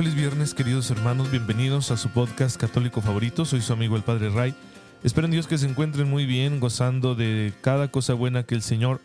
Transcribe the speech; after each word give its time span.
Feliz 0.00 0.14
viernes, 0.14 0.54
queridos 0.54 0.90
hermanos. 0.90 1.30
Bienvenidos 1.30 1.90
a 1.90 1.98
su 1.98 2.08
podcast 2.08 2.58
católico 2.58 3.02
favorito. 3.02 3.44
Soy 3.44 3.60
su 3.60 3.74
amigo 3.74 3.96
el 3.96 4.02
Padre 4.02 4.30
Ray. 4.30 4.54
Espero 5.04 5.26
en 5.26 5.30
Dios 5.30 5.46
que 5.46 5.58
se 5.58 5.68
encuentren 5.68 6.08
muy 6.08 6.24
bien, 6.24 6.58
gozando 6.58 7.14
de 7.14 7.52
cada 7.60 7.90
cosa 7.90 8.14
buena 8.14 8.44
que 8.44 8.54
el 8.54 8.62
Señor 8.62 9.02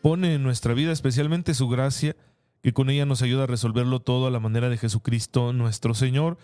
pone 0.00 0.32
en 0.32 0.42
nuestra 0.42 0.72
vida, 0.72 0.90
especialmente 0.90 1.52
su 1.52 1.68
gracia, 1.68 2.16
que 2.62 2.72
con 2.72 2.88
ella 2.88 3.04
nos 3.04 3.20
ayuda 3.20 3.42
a 3.42 3.46
resolverlo 3.46 4.00
todo 4.00 4.26
a 4.26 4.30
la 4.30 4.40
manera 4.40 4.70
de 4.70 4.78
Jesucristo 4.78 5.52
nuestro 5.52 5.92
Señor. 5.92 6.38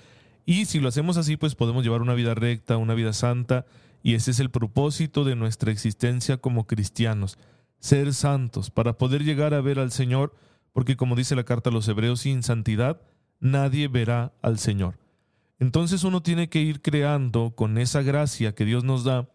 Y 0.45 0.66
si 0.66 0.80
lo 0.80 0.88
hacemos 0.88 1.16
así, 1.16 1.38
pues 1.38 1.55
podemos 1.55 1.82
llevar 1.82 2.02
una 2.02 2.12
vida 2.12 2.34
recta, 2.34 2.77
una 2.77 2.93
vida 2.93 3.15
santa, 3.15 3.65
y 4.02 4.16
ese 4.16 4.32
es 4.32 4.38
el 4.38 4.51
propósito 4.51 5.24
de 5.24 5.34
nuestra 5.34 5.73
existencia 5.73 6.37
como 6.37 6.66
cristianos, 6.66 7.38
ser 7.80 8.12
santos, 8.12 8.68
para 8.68 8.98
poder 8.98 9.24
llegar 9.24 9.55
a 9.55 9.62
ver 9.62 9.79
al 9.79 9.93
Señor, 9.93 10.34
porque 10.74 10.95
como 10.95 11.16
dice 11.16 11.34
la 11.37 11.45
carta 11.45 11.71
a 11.71 11.73
los 11.73 11.88
Hebreos, 11.88 12.21
sin 12.21 12.43
santidad, 12.43 13.01
nadie 13.41 13.88
verá 13.88 14.33
al 14.43 14.59
Señor. 14.59 14.98
Entonces 15.59 16.05
uno 16.05 16.23
tiene 16.23 16.48
que 16.48 16.61
ir 16.61 16.83
creando 16.83 17.55
con 17.55 17.79
esa 17.79 18.02
gracia 18.02 18.55
que 18.55 18.65
Dios 18.65 18.84
nos 18.84 19.05
da 19.05 19.29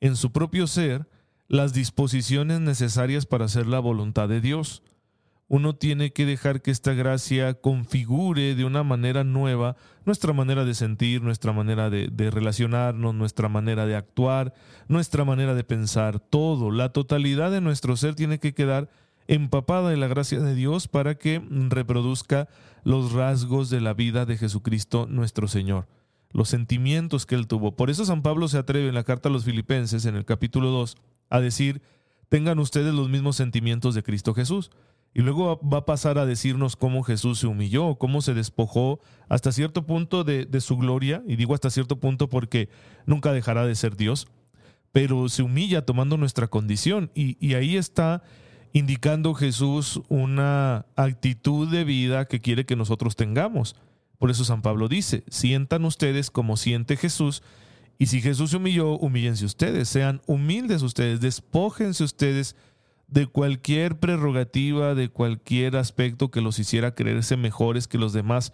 en 0.00 0.16
su 0.16 0.32
propio 0.32 0.66
ser 0.66 1.08
las 1.48 1.72
disposiciones 1.72 2.60
necesarias 2.60 3.26
para 3.26 3.44
hacer 3.44 3.66
la 3.66 3.78
voluntad 3.78 4.28
de 4.28 4.40
Dios. 4.40 4.82
Uno 5.48 5.76
tiene 5.76 6.12
que 6.12 6.26
dejar 6.26 6.60
que 6.60 6.72
esta 6.72 6.92
gracia 6.92 7.54
configure 7.54 8.56
de 8.56 8.64
una 8.64 8.82
manera 8.82 9.22
nueva 9.22 9.76
nuestra 10.04 10.32
manera 10.32 10.64
de 10.64 10.74
sentir, 10.74 11.22
nuestra 11.22 11.52
manera 11.52 11.88
de, 11.88 12.30
relacionarnos, 12.30 13.14
nuestra 13.14 13.48
manera 13.48 13.86
de 13.86 13.94
actuar, 13.94 14.54
nuestra 14.88 15.24
manera 15.24 15.54
de 15.54 15.62
pensar, 15.62 16.18
todo, 16.18 16.70
la 16.70 16.88
totalidad 16.88 17.50
de 17.52 17.60
nuestro 17.60 17.96
ser 17.96 18.14
tiene 18.14 18.40
que 18.40 18.54
quedar 18.54 18.88
empapada 19.28 19.90
de 19.90 19.96
la 19.96 20.06
gracia 20.06 20.40
de 20.40 20.54
Dios 20.54 20.88
para 20.88 21.16
que 21.16 21.42
reproduzca 21.50 22.48
los 22.84 23.12
rasgos 23.12 23.70
de 23.70 23.80
la 23.80 23.94
vida 23.94 24.26
de 24.26 24.36
Jesucristo 24.36 25.06
nuestro 25.08 25.48
Señor, 25.48 25.88
los 26.32 26.48
sentimientos 26.48 27.26
que 27.26 27.34
él 27.34 27.46
tuvo. 27.46 27.74
Por 27.74 27.90
eso 27.90 28.04
San 28.04 28.22
Pablo 28.22 28.48
se 28.48 28.58
atreve 28.58 28.88
en 28.88 28.94
la 28.94 29.04
carta 29.04 29.28
a 29.28 29.32
los 29.32 29.44
filipenses, 29.44 30.04
en 30.06 30.16
el 30.16 30.24
capítulo 30.24 30.70
2, 30.70 30.96
a 31.30 31.40
decir, 31.40 31.82
tengan 32.28 32.58
ustedes 32.58 32.94
los 32.94 33.08
mismos 33.08 33.36
sentimientos 33.36 33.94
de 33.94 34.02
Cristo 34.02 34.34
Jesús. 34.34 34.70
Y 35.14 35.22
luego 35.22 35.58
va 35.60 35.78
a 35.78 35.86
pasar 35.86 36.18
a 36.18 36.26
decirnos 36.26 36.76
cómo 36.76 37.02
Jesús 37.02 37.38
se 37.38 37.46
humilló, 37.46 37.94
cómo 37.94 38.20
se 38.20 38.34
despojó 38.34 39.00
hasta 39.30 39.50
cierto 39.50 39.86
punto 39.86 40.24
de, 40.24 40.44
de 40.44 40.60
su 40.60 40.76
gloria, 40.76 41.22
y 41.26 41.36
digo 41.36 41.54
hasta 41.54 41.70
cierto 41.70 41.98
punto 41.98 42.28
porque 42.28 42.68
nunca 43.06 43.32
dejará 43.32 43.64
de 43.64 43.74
ser 43.74 43.96
Dios, 43.96 44.28
pero 44.92 45.30
se 45.30 45.42
humilla 45.42 45.86
tomando 45.86 46.18
nuestra 46.18 46.48
condición. 46.48 47.10
Y, 47.14 47.38
y 47.44 47.54
ahí 47.54 47.76
está 47.78 48.22
indicando 48.72 49.34
Jesús 49.34 50.00
una 50.08 50.86
actitud 50.96 51.68
de 51.70 51.84
vida 51.84 52.26
que 52.26 52.40
quiere 52.40 52.66
que 52.66 52.76
nosotros 52.76 53.16
tengamos. 53.16 53.76
Por 54.18 54.30
eso 54.30 54.44
San 54.44 54.62
Pablo 54.62 54.88
dice, 54.88 55.24
sientan 55.28 55.84
ustedes 55.84 56.30
como 56.30 56.56
siente 56.56 56.96
Jesús, 56.96 57.42
y 57.98 58.06
si 58.06 58.20
Jesús 58.20 58.50
se 58.50 58.58
humilló, 58.58 58.98
humíllense 58.98 59.44
ustedes, 59.44 59.88
sean 59.88 60.20
humildes 60.26 60.82
ustedes, 60.82 61.20
despójense 61.20 62.04
ustedes 62.04 62.54
de 63.08 63.26
cualquier 63.26 63.98
prerrogativa, 63.98 64.94
de 64.94 65.08
cualquier 65.08 65.76
aspecto 65.76 66.30
que 66.30 66.40
los 66.40 66.58
hiciera 66.58 66.94
creerse 66.94 67.36
mejores 67.36 67.88
que 67.88 67.98
los 67.98 68.12
demás. 68.12 68.52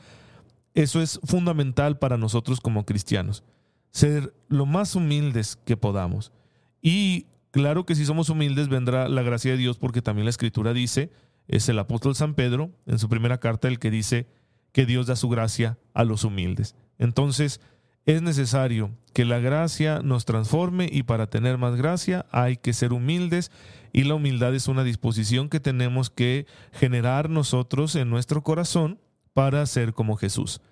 Eso 0.75 1.03
es 1.03 1.19
fundamental 1.25 1.99
para 1.99 2.19
nosotros 2.19 2.61
como 2.61 2.87
cristianos, 2.87 3.43
ser 3.91 4.33
lo 4.49 4.67
más 4.67 4.95
humildes 4.95 5.57
que 5.65 5.77
podamos. 5.77 6.33
Y 6.81 7.27
Claro 7.53 7.85
que 7.85 7.95
si 7.95 8.07
somos 8.07 8.31
humildes 8.31 8.69
vendrá 8.69 9.09
la 9.09 9.23
gracia 9.23 9.53
de 9.53 9.59
Dios 9.59 9.77
porque 9.77 10.03
también 10.03 10.25
la 10.25 10.31
escritura 10.31 10.73
dice, 10.73 11.11
es 11.49 11.69
el 11.69 11.79
apóstol 11.79 12.17
San 12.17 12.35
Pedro 12.35 12.71
en 12.87 12.99
su 12.99 13.09
primera 13.09 13.39
carta 13.39 13.69
el 13.69 13.79
que 13.79 13.91
dice 13.91 14.27
que 14.73 14.87
Dios 14.87 15.07
da 15.07 15.17
su 15.17 15.29
gracia 15.29 15.79
a 15.93 16.05
los 16.05 16.25
humildes. 16.25 16.75
Entonces 16.99 17.61
es 18.07 18.23
necesario 18.23 18.91
que 19.13 19.27
la 19.27 19.39
gracia 19.39 20.01
nos 20.03 20.25
transforme 20.25 20.89
y 20.91 21.03
para 21.03 21.29
tener 21.29 21.59
más 21.59 21.77
gracia 21.77 22.25
hay 22.33 22.57
que 22.57 22.73
ser 22.73 22.95
humildes 22.95 23.53
y 23.93 24.05
la 24.05 24.15
humildad 24.15 24.55
es 24.55 24.67
una 24.67 24.83
disposición 24.83 25.51
que 25.51 25.61
tenemos 25.61 26.09
que 26.09 26.47
generar 26.73 27.29
nosotros 27.29 27.95
en 27.97 28.09
nuestro 28.09 28.43
corazón 28.43 28.99
para 29.35 29.67
ser 29.67 29.93
como 29.93 30.17
Jesús. 30.17 30.63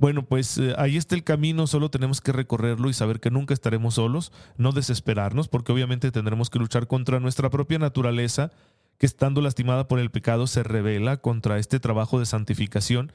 Bueno, 0.00 0.24
pues 0.24 0.56
eh, 0.56 0.72
ahí 0.78 0.96
está 0.96 1.14
el 1.14 1.24
camino, 1.24 1.66
solo 1.66 1.90
tenemos 1.90 2.22
que 2.22 2.32
recorrerlo 2.32 2.88
y 2.88 2.94
saber 2.94 3.20
que 3.20 3.30
nunca 3.30 3.52
estaremos 3.52 3.96
solos, 3.96 4.32
no 4.56 4.72
desesperarnos, 4.72 5.48
porque 5.48 5.72
obviamente 5.72 6.10
tendremos 6.10 6.48
que 6.48 6.58
luchar 6.58 6.86
contra 6.86 7.20
nuestra 7.20 7.50
propia 7.50 7.78
naturaleza, 7.78 8.50
que 8.96 9.04
estando 9.04 9.42
lastimada 9.42 9.88
por 9.88 9.98
el 9.98 10.10
pecado 10.10 10.46
se 10.46 10.62
revela 10.62 11.18
contra 11.18 11.58
este 11.58 11.80
trabajo 11.80 12.18
de 12.18 12.24
santificación. 12.24 13.12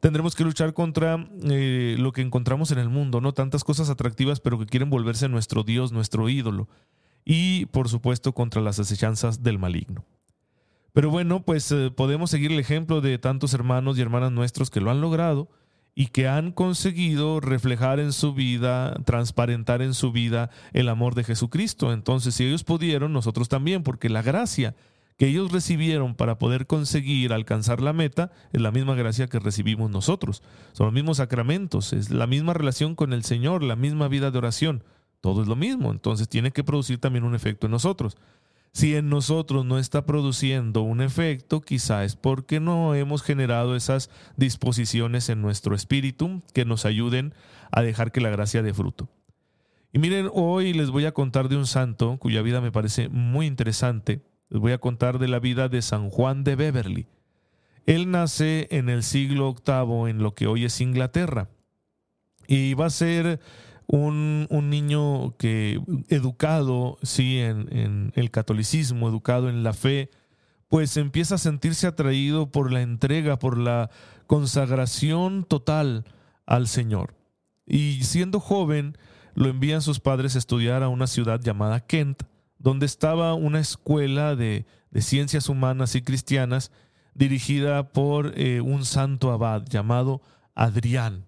Tendremos 0.00 0.36
que 0.36 0.44
luchar 0.44 0.74
contra 0.74 1.26
eh, 1.44 1.96
lo 1.98 2.12
que 2.12 2.20
encontramos 2.20 2.72
en 2.72 2.78
el 2.78 2.90
mundo, 2.90 3.22
¿no? 3.22 3.32
Tantas 3.32 3.64
cosas 3.64 3.88
atractivas, 3.88 4.38
pero 4.38 4.58
que 4.58 4.66
quieren 4.66 4.90
volverse 4.90 5.30
nuestro 5.30 5.62
Dios, 5.62 5.92
nuestro 5.92 6.28
ídolo. 6.28 6.68
Y, 7.24 7.64
por 7.66 7.88
supuesto, 7.88 8.34
contra 8.34 8.60
las 8.60 8.78
asechanzas 8.78 9.42
del 9.42 9.58
maligno. 9.58 10.04
Pero 10.92 11.08
bueno, 11.08 11.42
pues 11.42 11.72
eh, 11.72 11.90
podemos 11.90 12.30
seguir 12.30 12.52
el 12.52 12.60
ejemplo 12.60 13.00
de 13.00 13.16
tantos 13.16 13.54
hermanos 13.54 13.96
y 13.96 14.02
hermanas 14.02 14.30
nuestros 14.30 14.68
que 14.68 14.82
lo 14.82 14.90
han 14.90 15.00
logrado 15.00 15.48
y 15.98 16.06
que 16.06 16.28
han 16.28 16.52
conseguido 16.52 17.40
reflejar 17.40 17.98
en 17.98 18.12
su 18.12 18.32
vida, 18.32 18.94
transparentar 19.04 19.82
en 19.82 19.94
su 19.94 20.12
vida 20.12 20.48
el 20.72 20.88
amor 20.90 21.16
de 21.16 21.24
Jesucristo. 21.24 21.92
Entonces, 21.92 22.36
si 22.36 22.44
ellos 22.44 22.62
pudieron, 22.62 23.12
nosotros 23.12 23.48
también, 23.48 23.82
porque 23.82 24.08
la 24.08 24.22
gracia 24.22 24.76
que 25.16 25.26
ellos 25.26 25.50
recibieron 25.50 26.14
para 26.14 26.38
poder 26.38 26.68
conseguir 26.68 27.32
alcanzar 27.32 27.80
la 27.80 27.92
meta 27.92 28.30
es 28.52 28.60
la 28.60 28.70
misma 28.70 28.94
gracia 28.94 29.26
que 29.26 29.40
recibimos 29.40 29.90
nosotros. 29.90 30.44
Son 30.70 30.86
los 30.86 30.94
mismos 30.94 31.16
sacramentos, 31.16 31.92
es 31.92 32.10
la 32.10 32.28
misma 32.28 32.54
relación 32.54 32.94
con 32.94 33.12
el 33.12 33.24
Señor, 33.24 33.64
la 33.64 33.74
misma 33.74 34.06
vida 34.06 34.30
de 34.30 34.38
oración. 34.38 34.84
Todo 35.20 35.42
es 35.42 35.48
lo 35.48 35.56
mismo, 35.56 35.90
entonces 35.90 36.28
tiene 36.28 36.52
que 36.52 36.62
producir 36.62 37.00
también 37.00 37.24
un 37.24 37.34
efecto 37.34 37.66
en 37.66 37.72
nosotros. 37.72 38.16
Si 38.72 38.94
en 38.94 39.08
nosotros 39.08 39.64
no 39.64 39.78
está 39.78 40.04
produciendo 40.04 40.82
un 40.82 41.00
efecto, 41.00 41.60
quizá 41.60 42.04
es 42.04 42.16
porque 42.16 42.60
no 42.60 42.94
hemos 42.94 43.22
generado 43.22 43.74
esas 43.74 44.10
disposiciones 44.36 45.28
en 45.28 45.42
nuestro 45.42 45.74
espíritu 45.74 46.42
que 46.52 46.64
nos 46.64 46.84
ayuden 46.84 47.34
a 47.72 47.82
dejar 47.82 48.12
que 48.12 48.20
la 48.20 48.30
gracia 48.30 48.62
dé 48.62 48.72
fruto. 48.72 49.08
Y 49.92 49.98
miren, 49.98 50.30
hoy 50.32 50.74
les 50.74 50.90
voy 50.90 51.06
a 51.06 51.12
contar 51.12 51.48
de 51.48 51.56
un 51.56 51.66
santo 51.66 52.18
cuya 52.18 52.42
vida 52.42 52.60
me 52.60 52.72
parece 52.72 53.08
muy 53.08 53.46
interesante. 53.46 54.22
Les 54.50 54.60
voy 54.60 54.72
a 54.72 54.78
contar 54.78 55.18
de 55.18 55.28
la 55.28 55.40
vida 55.40 55.68
de 55.68 55.82
San 55.82 56.10
Juan 56.10 56.44
de 56.44 56.56
Beverly. 56.56 57.06
Él 57.86 58.10
nace 58.10 58.68
en 58.70 58.90
el 58.90 59.02
siglo 59.02 59.54
VIII 59.54 60.10
en 60.10 60.18
lo 60.22 60.34
que 60.34 60.46
hoy 60.46 60.66
es 60.66 60.80
Inglaterra 60.80 61.48
y 62.46 62.74
va 62.74 62.86
a 62.86 62.90
ser 62.90 63.40
un, 63.88 64.46
niño 64.70 65.36
que 65.38 65.80
educado, 66.08 66.98
sí, 67.02 67.38
en, 67.38 67.68
en 67.74 68.12
el 68.14 68.30
catolicismo, 68.30 69.08
educado 69.08 69.48
en 69.48 69.62
la 69.62 69.72
fe, 69.72 70.10
pues 70.68 70.96
empieza 70.96 71.36
a 71.36 71.38
sentirse 71.38 71.86
atraído 71.86 72.52
por 72.52 72.70
la 72.70 72.82
entrega, 72.82 73.38
por 73.38 73.58
la 73.58 73.90
consagración 74.26 75.44
total 75.44 76.04
al 76.46 76.68
Señor. 76.68 77.14
Y 77.66 78.04
siendo 78.04 78.40
joven, 78.40 78.96
lo 79.34 79.48
envían 79.48 79.82
sus 79.82 80.00
padres 80.00 80.36
a 80.36 80.38
estudiar 80.38 80.82
a 80.82 80.88
una 80.88 81.06
ciudad 81.06 81.40
llamada 81.40 81.80
Kent, 81.80 82.24
donde 82.58 82.86
estaba 82.86 83.34
una 83.34 83.60
escuela 83.60 84.36
de, 84.36 84.66
de 84.90 85.00
ciencias 85.00 85.48
humanas 85.48 85.94
y 85.94 86.02
cristianas 86.02 86.72
dirigida 87.14 87.92
por 87.92 88.38
eh, 88.38 88.60
un 88.60 88.84
santo 88.84 89.32
abad 89.32 89.64
llamado 89.64 90.22
Adrián. 90.54 91.27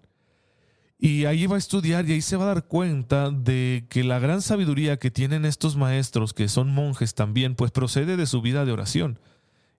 Y 1.03 1.25
ahí 1.25 1.47
va 1.47 1.55
a 1.55 1.57
estudiar 1.57 2.07
y 2.07 2.13
ahí 2.13 2.21
se 2.21 2.37
va 2.37 2.43
a 2.43 2.53
dar 2.53 2.65
cuenta 2.65 3.31
de 3.31 3.87
que 3.89 4.03
la 4.03 4.19
gran 4.19 4.43
sabiduría 4.43 4.97
que 4.97 5.09
tienen 5.09 5.45
estos 5.45 5.75
maestros, 5.75 6.31
que 6.31 6.47
son 6.47 6.71
monjes 6.71 7.15
también, 7.15 7.55
pues 7.55 7.71
procede 7.71 8.17
de 8.17 8.27
su 8.27 8.43
vida 8.43 8.65
de 8.65 8.71
oración. 8.71 9.17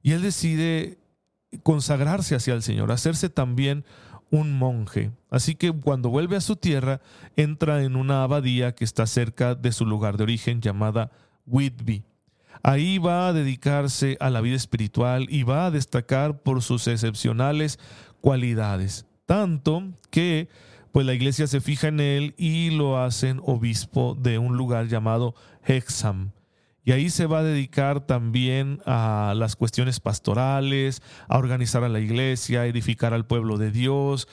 Y 0.03 0.13
él 0.13 0.23
decide 0.23 0.99
consagrarse 1.63 2.35
hacia 2.35 2.55
el 2.55 2.63
Señor, 2.65 2.91
hacerse 2.91 3.31
también 3.31 3.85
un 4.33 4.53
monje. 4.53 5.13
Así 5.31 5.55
que 5.55 5.71
cuando 5.71 6.09
vuelve 6.09 6.35
a 6.35 6.41
su 6.41 6.57
tierra, 6.57 7.01
entra 7.37 7.85
en 7.85 7.95
una 7.95 8.25
abadía 8.25 8.75
que 8.75 8.85
está 8.85 9.07
cerca 9.07 9.55
de 9.55 9.71
su 9.71 9.87
lugar 9.87 10.17
de 10.17 10.25
origen 10.25 10.61
llamada 10.61 11.13
Whitby. 11.47 12.03
Ahí 12.65 12.99
va 12.99 13.29
a 13.29 13.33
dedicarse 13.33 14.17
a 14.19 14.29
la 14.29 14.41
vida 14.41 14.57
espiritual 14.57 15.29
y 15.29 15.45
va 15.45 15.67
a 15.67 15.71
destacar 15.71 16.43
por 16.43 16.63
sus 16.63 16.89
excepcionales 16.89 17.79
cualidades. 18.21 19.07
Tanto 19.25 19.85
que 20.11 20.49
pues 20.93 21.07
la 21.07 21.15
iglesia 21.15 21.47
se 21.47 21.61
fija 21.61 21.89
en 21.89 22.01
él 22.01 22.35
y 22.37 22.71
lo 22.71 22.99
hacen 22.99 23.41
obispo 23.45 24.17
de 24.21 24.39
un 24.39 24.57
lugar 24.57 24.89
llamado 24.89 25.35
Hexham. 25.65 26.33
Y 26.85 26.93
ahí 26.93 27.11
se 27.11 27.27
va 27.27 27.39
a 27.39 27.45
dedicar 27.45 28.07
también 28.07 28.81
a 28.87 29.35
las 29.37 29.55
cuestiones 29.55 30.01
pastorales, 30.01 31.01
a 31.29 31.39
organizar 31.39 31.85
a 31.85 31.89
la 31.89 32.01
iglesia, 32.01 32.63
a 32.63 32.67
edificar 32.67 33.15
al 33.15 33.25
pueblo 33.25 33.57
de 33.57 33.71
Dios, 33.71 34.27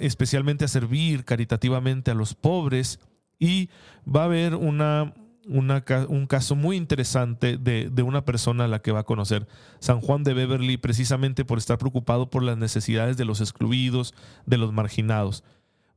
especialmente 0.00 0.64
a 0.64 0.68
servir 0.68 1.24
caritativamente 1.24 2.12
a 2.12 2.14
los 2.14 2.34
pobres. 2.34 3.00
Y 3.40 3.70
va 4.06 4.22
a 4.22 4.26
haber 4.26 4.54
una, 4.54 5.14
un 5.48 6.26
caso 6.28 6.54
muy 6.54 6.76
interesante 6.76 7.58
de, 7.58 7.90
de, 7.90 8.02
una 8.04 8.24
persona 8.24 8.64
a 8.64 8.68
la 8.68 8.82
que 8.82 8.92
va 8.92 9.00
a 9.00 9.04
conocer, 9.04 9.48
San 9.80 10.00
Juan 10.00 10.22
de 10.22 10.34
Beverly, 10.34 10.76
precisamente 10.76 11.44
por 11.44 11.58
estar 11.58 11.78
preocupado 11.78 12.30
por 12.30 12.44
las 12.44 12.56
necesidades 12.56 13.16
de 13.16 13.24
los 13.24 13.40
excluidos, 13.40 14.14
de 14.46 14.58
los 14.58 14.72
marginados. 14.72 15.42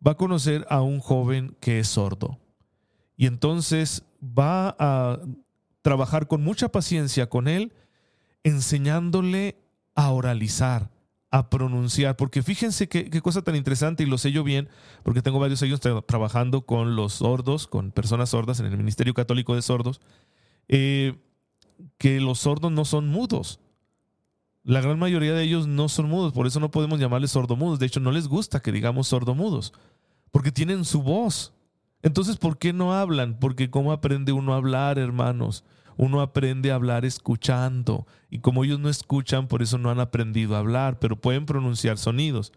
Va 0.05 0.11
a 0.11 0.17
conocer 0.17 0.65
a 0.69 0.81
un 0.81 0.99
joven 0.99 1.55
que 1.59 1.79
es 1.79 1.87
sordo. 1.87 2.39
Y 3.15 3.27
entonces 3.27 4.03
va 4.21 4.75
a 4.79 5.19
trabajar 5.81 6.27
con 6.27 6.43
mucha 6.43 6.69
paciencia 6.69 7.29
con 7.29 7.47
él, 7.47 7.73
enseñándole 8.43 9.57
a 9.95 10.11
oralizar, 10.11 10.89
a 11.29 11.49
pronunciar, 11.49 12.15
porque 12.15 12.43
fíjense 12.43 12.87
qué, 12.87 13.21
cosa 13.21 13.41
tan 13.41 13.55
interesante, 13.55 14.03
y 14.03 14.05
lo 14.05 14.17
sé 14.17 14.31
yo 14.31 14.43
bien, 14.43 14.69
porque 15.03 15.21
tengo 15.21 15.39
varios 15.39 15.61
años 15.61 15.79
trabajando 16.05 16.65
con 16.65 16.95
los 16.95 17.13
sordos, 17.13 17.67
con 17.67 17.91
personas 17.91 18.29
sordas 18.29 18.59
en 18.59 18.67
el 18.67 18.77
Ministerio 18.77 19.13
Católico 19.13 19.55
de 19.55 19.61
Sordos, 19.61 20.01
eh, 20.67 21.15
que 21.97 22.19
los 22.19 22.39
sordos 22.39 22.71
no 22.71 22.85
son 22.85 23.07
mudos. 23.07 23.59
La 24.63 24.79
gran 24.79 24.97
mayoría 24.97 25.33
de 25.33 25.43
ellos 25.43 25.67
no 25.67 25.89
son 25.89 26.07
mudos, 26.07 26.33
por 26.33 26.47
eso 26.47 26.59
no 26.59 26.71
podemos 26.71 26.99
llamarles 26.99 27.31
sordomudos. 27.31 27.79
De 27.79 27.85
hecho, 27.85 27.99
no 27.99 28.11
les 28.11 28.27
gusta 28.27 28.61
que 28.61 28.71
digamos 28.71 29.07
sordomudos, 29.07 29.73
porque 30.33 30.51
tienen 30.51 30.83
su 30.83 31.03
voz. 31.03 31.53
Entonces, 32.01 32.37
¿por 32.37 32.57
qué 32.57 32.73
no 32.73 32.95
hablan? 32.95 33.37
Porque 33.39 33.69
¿cómo 33.69 33.91
aprende 33.91 34.31
uno 34.31 34.53
a 34.53 34.57
hablar, 34.57 34.97
hermanos? 34.97 35.63
Uno 35.95 36.21
aprende 36.21 36.71
a 36.71 36.75
hablar 36.75 37.05
escuchando. 37.05 38.07
Y 38.31 38.39
como 38.39 38.63
ellos 38.63 38.79
no 38.79 38.89
escuchan, 38.89 39.47
por 39.47 39.61
eso 39.61 39.77
no 39.77 39.91
han 39.91 39.99
aprendido 39.99 40.55
a 40.55 40.59
hablar, 40.59 40.97
pero 40.97 41.21
pueden 41.21 41.45
pronunciar 41.45 41.99
sonidos. 41.99 42.51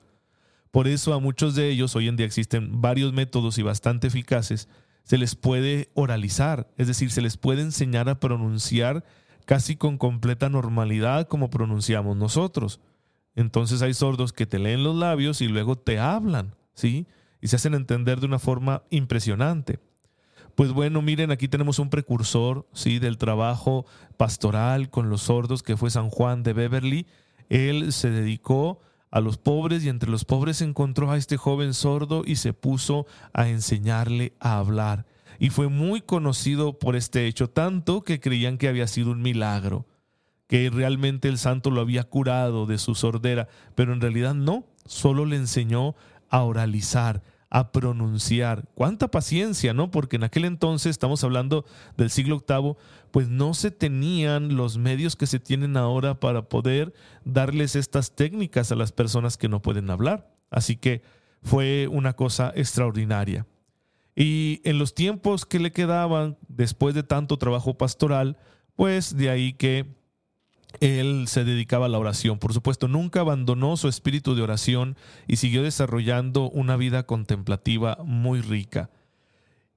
Por 0.70 0.88
eso 0.88 1.12
a 1.12 1.20
muchos 1.20 1.55
de 1.55 1.69
ellos, 1.69 1.94
hoy 1.96 2.08
en 2.08 2.17
día 2.17 2.25
existen 2.25 2.81
varios 2.81 3.12
métodos 3.12 3.58
y 3.58 3.62
bastante 3.62 4.06
eficaces, 4.06 4.69
se 5.02 5.19
les 5.19 5.34
puede 5.34 5.90
oralizar, 5.93 6.73
es 6.78 6.87
decir, 6.87 7.11
se 7.11 7.20
les 7.20 7.37
puede 7.37 7.61
enseñar 7.61 8.08
a 8.08 8.19
pronunciar 8.19 9.05
casi 9.44 9.76
con 9.76 9.99
completa 9.99 10.49
normalidad 10.49 11.28
como 11.28 11.50
pronunciamos 11.50 12.17
nosotros. 12.17 12.81
Entonces 13.34 13.82
hay 13.82 13.93
sordos 13.93 14.32
que 14.32 14.46
te 14.46 14.58
leen 14.58 14.82
los 14.82 14.96
labios 14.96 15.43
y 15.43 15.49
luego 15.49 15.76
te 15.76 15.99
hablan, 15.99 16.55
¿sí? 16.73 17.06
Y 17.41 17.49
se 17.49 17.56
hacen 17.56 17.75
entender 17.75 18.21
de 18.21 18.27
una 18.27 18.38
forma 18.38 18.83
impresionante. 18.91 19.79
Pues 20.55 20.73
bueno, 20.73 21.03
miren, 21.03 21.31
aquí 21.31 21.49
tenemos 21.49 21.79
un 21.79 21.91
precursor 21.91 22.67
¿sí? 22.73 22.99
del 22.99 23.19
trabajo 23.19 23.85
pastoral 24.17 24.88
con 24.88 25.11
los 25.11 25.23
sordos 25.23 25.62
que 25.62 25.77
fue 25.77 25.91
San 25.91 26.09
Juan 26.09 26.43
de 26.43 26.55
Beverly. 26.55 27.06
Él 27.50 27.93
se 27.93 28.11
dedicó 28.11 28.81
a 29.11 29.21
los 29.21 29.37
pobres 29.37 29.85
y 29.85 29.91
entre 29.91 30.11
los 30.11 30.25
pobres 30.25 30.62
encontró 30.62 31.11
a 31.11 31.19
este 31.19 31.37
joven 31.37 31.75
sordo 31.75 32.23
y 32.25 32.37
se 32.37 32.53
puso 32.55 33.06
a 33.35 33.49
enseñarle 33.49 34.33
a 34.41 34.59
hablar. 34.59 35.06
Y 35.38 35.50
fue 35.50 35.69
muy 35.69 36.00
conocido 36.00 36.79
por 36.79 36.97
este 36.97 37.27
hecho, 37.27 37.50
tanto 37.50 38.03
que 38.03 38.21
creían 38.21 38.56
que 38.56 38.69
había 38.69 38.87
sido 38.87 39.11
un 39.11 39.21
milagro, 39.21 39.87
que 40.47 40.71
realmente 40.71 41.29
el 41.29 41.38
santo 41.38 41.71
lo 41.71 41.83
había 41.83 42.05
curado 42.05 42.67
de 42.67 42.79
su 42.79 42.94
sordera, 42.94 43.49
pero 43.75 43.93
en 43.93 44.00
realidad 44.00 44.35
no, 44.35 44.65
solo 44.87 45.27
le 45.27 45.37
enseñó 45.37 45.94
a 46.31 46.43
oralizar, 46.43 47.23
a 47.50 47.73
pronunciar. 47.73 48.69
Cuánta 48.75 49.08
paciencia, 49.08 49.73
¿no? 49.75 49.90
Porque 49.90 50.17
en 50.17 50.25
aquel 50.25 50.44
entonces, 50.44 50.90
estamos 50.90 51.23
hablando 51.25 51.64
del 51.96 52.11
siglo 52.11 52.44
VIII, 52.46 52.76
pues 53.11 53.28
no 53.28 53.55
se 53.55 53.70
tenían 53.70 54.56
los 54.56 54.78
medios 54.78 55.17
que 55.17 55.26
se 55.26 55.40
tienen 55.40 55.76
ahora 55.76 56.20
para 56.20 56.49
poder 56.49 56.93
darles 57.25 57.76
estas 57.76 58.14
técnicas 58.14 58.73
a 58.73 58.76
las 58.76 58.93
personas 58.93 59.37
que 59.37 59.49
no 59.49 59.62
pueden 59.62 59.90
hablar. 59.90 60.31
Así 60.50 60.76
que 60.76 61.02
fue 61.43 61.88
una 61.90 62.14
cosa 62.14 62.52
extraordinaria. 62.55 63.46
Y 64.14 64.61
en 64.64 64.78
los 64.78 64.94
tiempos 64.94 65.44
que 65.44 65.58
le 65.58 65.73
quedaban, 65.73 66.38
después 66.49 66.94
de 66.94 67.02
tanto 67.02 67.37
trabajo 67.37 67.76
pastoral, 67.76 68.38
pues 68.75 69.17
de 69.17 69.31
ahí 69.31 69.52
que 69.52 69.96
él 70.81 71.26
se 71.28 71.44
dedicaba 71.44 71.87
a 71.87 71.88
la 71.88 71.99
oración. 71.99 72.38
Por 72.38 72.52
supuesto, 72.52 72.88
nunca 72.88 73.20
abandonó 73.20 73.76
su 73.76 73.88
espíritu 73.88 74.34
de 74.34 74.43
oración 74.43 74.96
y 75.26 75.37
siguió 75.37 75.62
desarrollando 75.62 76.50
una 76.50 76.76
vida 76.76 77.05
contemplativa 77.05 77.99
muy 78.05 78.40
rica. 78.40 78.90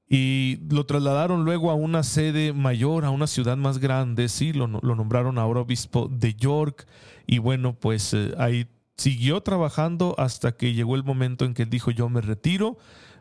Y 0.09 0.57
lo 0.69 0.85
trasladaron 0.87 1.45
luego 1.45 1.69
a 1.69 1.75
una 1.75 2.01
sede 2.01 2.51
mayor, 2.51 3.05
a 3.05 3.11
una 3.11 3.27
ciudad 3.27 3.57
más 3.57 3.77
grande, 3.77 4.27
sí, 4.27 4.53
lo, 4.53 4.67
nombraron 4.67 5.37
ahora 5.37 5.61
obispo 5.61 6.07
de 6.11 6.33
York. 6.33 6.87
Y 7.27 7.37
bueno, 7.37 7.75
pues 7.79 8.15
eh, 8.15 8.33
ahí 8.39 8.67
siguió 8.97 9.41
trabajando 9.41 10.15
hasta 10.17 10.53
que 10.53 10.73
llegó 10.73 10.95
el 10.95 11.03
momento 11.03 11.45
en 11.45 11.53
que 11.53 11.63
él 11.63 11.69
dijo, 11.69 11.91
yo 11.91 12.09
me 12.09 12.21
retiro. 12.21 12.77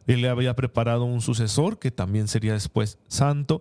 Él 0.06 0.22
le 0.22 0.30
había 0.30 0.56
preparado 0.56 1.04
un 1.04 1.20
sucesor, 1.20 1.78
que 1.78 1.90
también 1.90 2.26
sería 2.26 2.54
después 2.54 2.98
santo. 3.08 3.60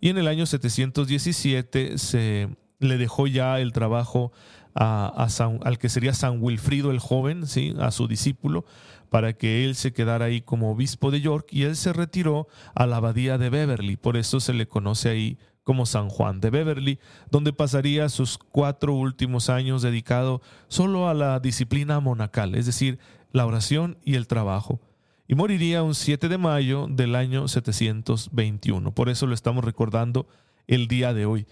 Y 0.00 0.10
en 0.10 0.18
el 0.18 0.28
año 0.28 0.46
717 0.46 1.98
se 1.98 2.48
le 2.78 2.98
dejó 2.98 3.26
ya 3.26 3.60
el 3.60 3.72
trabajo 3.72 4.32
al 4.74 5.78
que 5.78 5.88
sería 5.88 6.14
San 6.14 6.40
Wilfrido 6.40 6.90
el 6.90 7.00
joven, 7.00 7.46
¿sí? 7.46 7.74
a 7.80 7.90
su 7.90 8.06
discípulo, 8.06 8.64
para 9.10 9.32
que 9.32 9.64
él 9.64 9.74
se 9.74 9.92
quedara 9.92 10.26
ahí 10.26 10.40
como 10.40 10.70
obispo 10.70 11.10
de 11.10 11.20
York 11.20 11.48
y 11.50 11.62
él 11.62 11.76
se 11.76 11.92
retiró 11.92 12.46
a 12.74 12.86
la 12.86 12.96
abadía 12.96 13.38
de 13.38 13.50
Beverly, 13.50 13.96
por 13.96 14.16
eso 14.16 14.38
se 14.38 14.52
le 14.52 14.68
conoce 14.68 15.08
ahí 15.08 15.38
como 15.64 15.84
San 15.84 16.08
Juan 16.08 16.40
de 16.40 16.50
Beverly, 16.50 16.98
donde 17.30 17.52
pasaría 17.52 18.08
sus 18.08 18.38
cuatro 18.38 18.94
últimos 18.94 19.50
años 19.50 19.82
dedicado 19.82 20.40
solo 20.68 21.08
a 21.08 21.14
la 21.14 21.40
disciplina 21.40 22.00
monacal, 22.00 22.54
es 22.54 22.66
decir, 22.66 22.98
la 23.32 23.44
oración 23.44 23.98
y 24.04 24.14
el 24.14 24.26
trabajo. 24.26 24.80
Y 25.26 25.34
moriría 25.34 25.82
un 25.82 25.94
7 25.94 26.28
de 26.28 26.38
mayo 26.38 26.86
del 26.88 27.14
año 27.14 27.48
721. 27.48 28.92
Por 28.92 29.10
eso 29.10 29.26
lo 29.26 29.34
estamos 29.34 29.62
recordando 29.62 30.26
el 30.66 30.88
día 30.88 31.12
de 31.12 31.26
hoy 31.26 31.46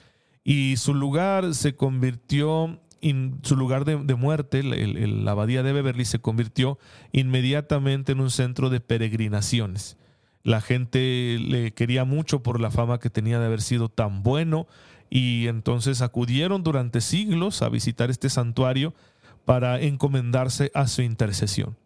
y 0.48 0.76
su 0.76 0.94
lugar 0.94 1.56
se 1.56 1.75
convirtió, 1.75 2.78
en 3.00 3.40
su 3.43 3.56
lugar 3.56 3.84
de, 3.84 4.14
muerte, 4.14 4.62
la 4.62 5.32
abadía 5.32 5.64
de 5.64 5.72
Beverly, 5.72 6.04
se 6.04 6.20
convirtió 6.20 6.78
inmediatamente 7.10 8.12
en 8.12 8.20
un 8.20 8.31
centro 8.31 8.70
de 8.70 8.78
peregrinaciones. 8.78 9.96
La 10.44 10.60
gente 10.60 11.38
le 11.40 11.72
quería 11.72 12.04
mucho 12.04 12.44
por 12.44 12.60
la 12.60 12.70
fama 12.70 13.00
que 13.00 13.10
tenía 13.10 13.40
de 13.40 13.46
haber 13.46 13.60
sido 13.60 13.88
tan 13.88 14.23
bueno 14.23 14.68
y 15.11 15.49
entonces 15.49 16.00
acudieron 16.00 16.62
durante 16.62 17.00
siglos 17.00 17.61
a 17.61 17.68
visitar 17.68 18.11
este 18.11 18.30
santuario 18.30 18.94
para 19.47 19.80
encomendarse 19.80 20.71
a 20.75 20.87
su 20.87 21.02
intercesión. 21.02 21.76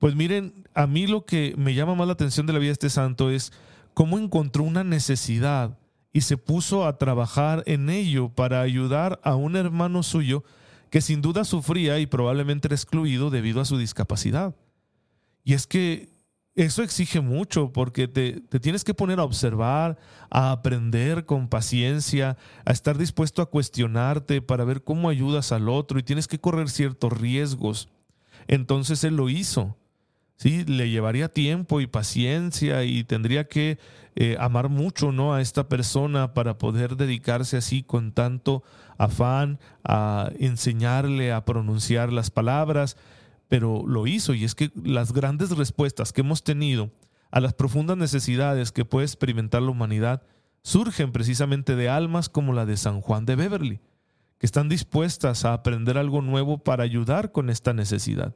Pues 0.00 0.16
miren, 0.16 0.66
a 0.74 0.88
mí 0.88 1.06
lo 1.06 1.24
que 1.24 1.54
me 1.56 1.74
llama 1.74 1.94
más 1.94 2.08
la 2.08 2.14
atención 2.14 2.46
de 2.46 2.52
la 2.52 2.58
vida 2.58 2.70
de 2.70 2.72
este 2.72 2.90
santo 2.90 3.30
es 3.30 3.52
cómo 3.94 4.18
encontró 4.18 4.64
una 4.64 4.82
necesidad 4.82 5.78
y 6.12 6.22
se 6.22 6.36
puso 6.36 6.86
a 6.86 6.98
trabajar 6.98 7.62
en 7.66 7.90
ello 7.90 8.28
para 8.28 8.60
ayudar 8.60 9.20
a 9.24 9.34
un 9.34 9.56
hermano 9.56 10.02
suyo 10.02 10.44
que 10.90 11.00
sin 11.00 11.22
duda 11.22 11.44
sufría 11.44 11.98
y 11.98 12.06
probablemente 12.06 12.68
era 12.68 12.74
excluido 12.74 13.30
debido 13.30 13.60
a 13.60 13.64
su 13.64 13.78
discapacidad. 13.78 14.54
Y 15.42 15.54
es 15.54 15.66
que 15.66 16.12
eso 16.54 16.82
exige 16.82 17.22
mucho 17.22 17.72
porque 17.72 18.08
te, 18.08 18.42
tienes 18.60 18.84
que 18.84 18.92
poner 18.92 19.18
a 19.18 19.24
observar, 19.24 19.98
a 20.30 20.52
aprender 20.52 21.24
con 21.24 21.48
paciencia, 21.48 22.36
a 22.66 22.72
estar 22.72 22.98
dispuesto 22.98 23.40
a 23.40 23.46
cuestionarte 23.46 24.42
para 24.42 24.64
ver 24.64 24.84
cómo 24.84 25.08
ayudas 25.08 25.50
al 25.50 25.70
otro 25.70 25.98
y 25.98 26.02
tienes 26.02 26.28
que 26.28 26.38
correr 26.38 26.68
ciertos 26.68 27.18
riesgos. 27.18 27.88
Entonces 28.48 29.02
él 29.04 29.16
lo 29.16 29.30
hizo. 29.30 29.78
Sí, 30.42 30.64
le 30.64 30.90
llevaría 30.90 31.28
tiempo 31.28 31.80
y 31.80 31.86
paciencia 31.86 32.82
y 32.82 33.04
tendría 33.04 33.46
que 33.46 33.78
eh, 34.16 34.36
amar 34.40 34.70
mucho 34.70 35.12
¿no? 35.12 35.34
a 35.34 35.40
esta 35.40 35.68
persona 35.68 36.34
para 36.34 36.58
poder 36.58 36.96
dedicarse 36.96 37.56
así 37.56 37.84
con 37.84 38.10
tanto 38.10 38.64
afán 38.98 39.60
a 39.84 40.32
enseñarle 40.40 41.32
a 41.32 41.44
pronunciar 41.44 42.12
las 42.12 42.32
palabras, 42.32 42.96
pero 43.46 43.84
lo 43.86 44.08
hizo 44.08 44.34
y 44.34 44.42
es 44.42 44.56
que 44.56 44.72
las 44.74 45.12
grandes 45.12 45.56
respuestas 45.56 46.12
que 46.12 46.22
hemos 46.22 46.42
tenido 46.42 46.90
a 47.30 47.38
las 47.38 47.54
profundas 47.54 47.96
necesidades 47.96 48.72
que 48.72 48.84
puede 48.84 49.06
experimentar 49.06 49.62
la 49.62 49.70
humanidad 49.70 50.24
surgen 50.64 51.12
precisamente 51.12 51.76
de 51.76 51.88
almas 51.88 52.28
como 52.28 52.52
la 52.52 52.66
de 52.66 52.76
San 52.76 53.00
Juan 53.00 53.26
de 53.26 53.36
Beverly, 53.36 53.80
que 54.38 54.46
están 54.46 54.68
dispuestas 54.68 55.44
a 55.44 55.52
aprender 55.52 55.98
algo 55.98 56.20
nuevo 56.20 56.58
para 56.58 56.82
ayudar 56.82 57.30
con 57.30 57.48
esta 57.48 57.72
necesidad. 57.72 58.34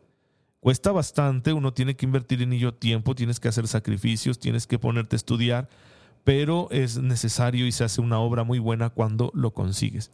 Cuesta 0.61 0.91
bastante, 0.93 1.53
uno 1.53 1.73
tiene 1.73 1.97
que 1.97 2.07
invertir 2.07 2.43
en 2.43 2.53
ello 2.53 2.75
tiempo, 2.75 3.15
tienes 3.15 3.41
que 3.41 3.49
hacer 3.49 3.69
sacrificios, 3.69 4.39
tienes 4.39 4.67
que 4.67 4.79
ponerte 4.79 5.17
a 5.17 5.19
estudiar, 5.19 5.69
pero 6.25 6.69
es 6.71 6.99
necesario 6.99 7.67
y 7.67 7.73
se 7.73 7.85
hace 7.85 8.01
una 8.01 8.19
obra 8.19 8.43
muy 8.43 8.59
buena 8.59 8.91
cuando 8.91 9.31
lo 9.35 9.53
consigues. 9.53 10.11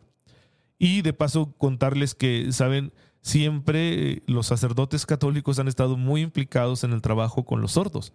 Y 0.78 1.02
de 1.02 1.12
paso 1.12 1.54
contarles 1.58 2.14
que, 2.14 2.52
saben, 2.52 2.92
siempre 3.22 4.10
eh, 4.10 4.22
los 4.26 4.48
sacerdotes 4.48 5.06
católicos 5.06 5.58
han 5.58 5.68
estado 5.68 5.96
muy 5.96 6.22
implicados 6.22 6.84
en 6.84 6.92
el 6.92 7.00
trabajo 7.00 7.44
con 7.44 7.60
los 7.60 7.72
sordos. 7.72 8.12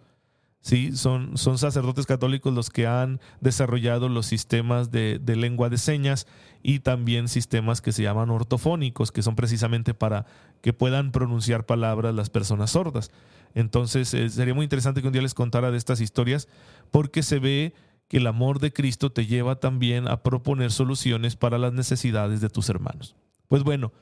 ¿Sí? 0.60 0.96
Son, 0.96 1.36
son 1.36 1.58
sacerdotes 1.58 2.06
católicos 2.06 2.52
los 2.52 2.70
que 2.70 2.86
han 2.86 3.20
desarrollado 3.40 4.08
los 4.08 4.26
sistemas 4.26 4.90
de, 4.90 5.20
lengua 5.24 5.68
de 5.68 5.78
señas 5.78 6.26
y 6.62 6.80
también 6.80 7.28
sistemas 7.28 7.80
que 7.80 7.92
se 7.92 8.02
llaman 8.02 8.30
ortofónicos, 8.30 9.12
que 9.12 9.22
son 9.22 9.36
precisamente 9.36 9.94
para 9.94 10.26
que 10.60 10.72
puedan 10.72 11.12
pronunciar 11.12 11.66
palabras 11.66 12.14
las 12.14 12.30
personas 12.30 12.70
sordas. 12.72 13.10
Entonces, 13.54 14.12
eh, 14.14 14.28
sería 14.28 14.54
muy 14.54 14.64
interesante 14.64 15.00
que 15.00 15.06
un 15.06 15.12
día 15.12 15.22
les 15.22 15.34
contara 15.34 15.70
de 15.70 15.78
estas 15.78 16.00
historias, 16.00 16.48
porque 16.90 17.22
se 17.22 17.38
ve 17.38 17.74
que 18.08 18.18
el 18.18 18.26
amor 18.26 18.58
de 18.58 18.72
Cristo 18.72 19.12
te 19.12 19.26
lleva 19.26 19.60
también 19.60 20.08
a 20.08 20.22
proponer 20.22 20.72
soluciones 20.72 21.36
para 21.36 21.58
las 21.58 21.72
necesidades 21.72 22.40
de 22.40 22.48
tus 22.48 22.68
hermanos. 22.68 23.16
Pues 23.48 23.62
bueno, 23.62 23.92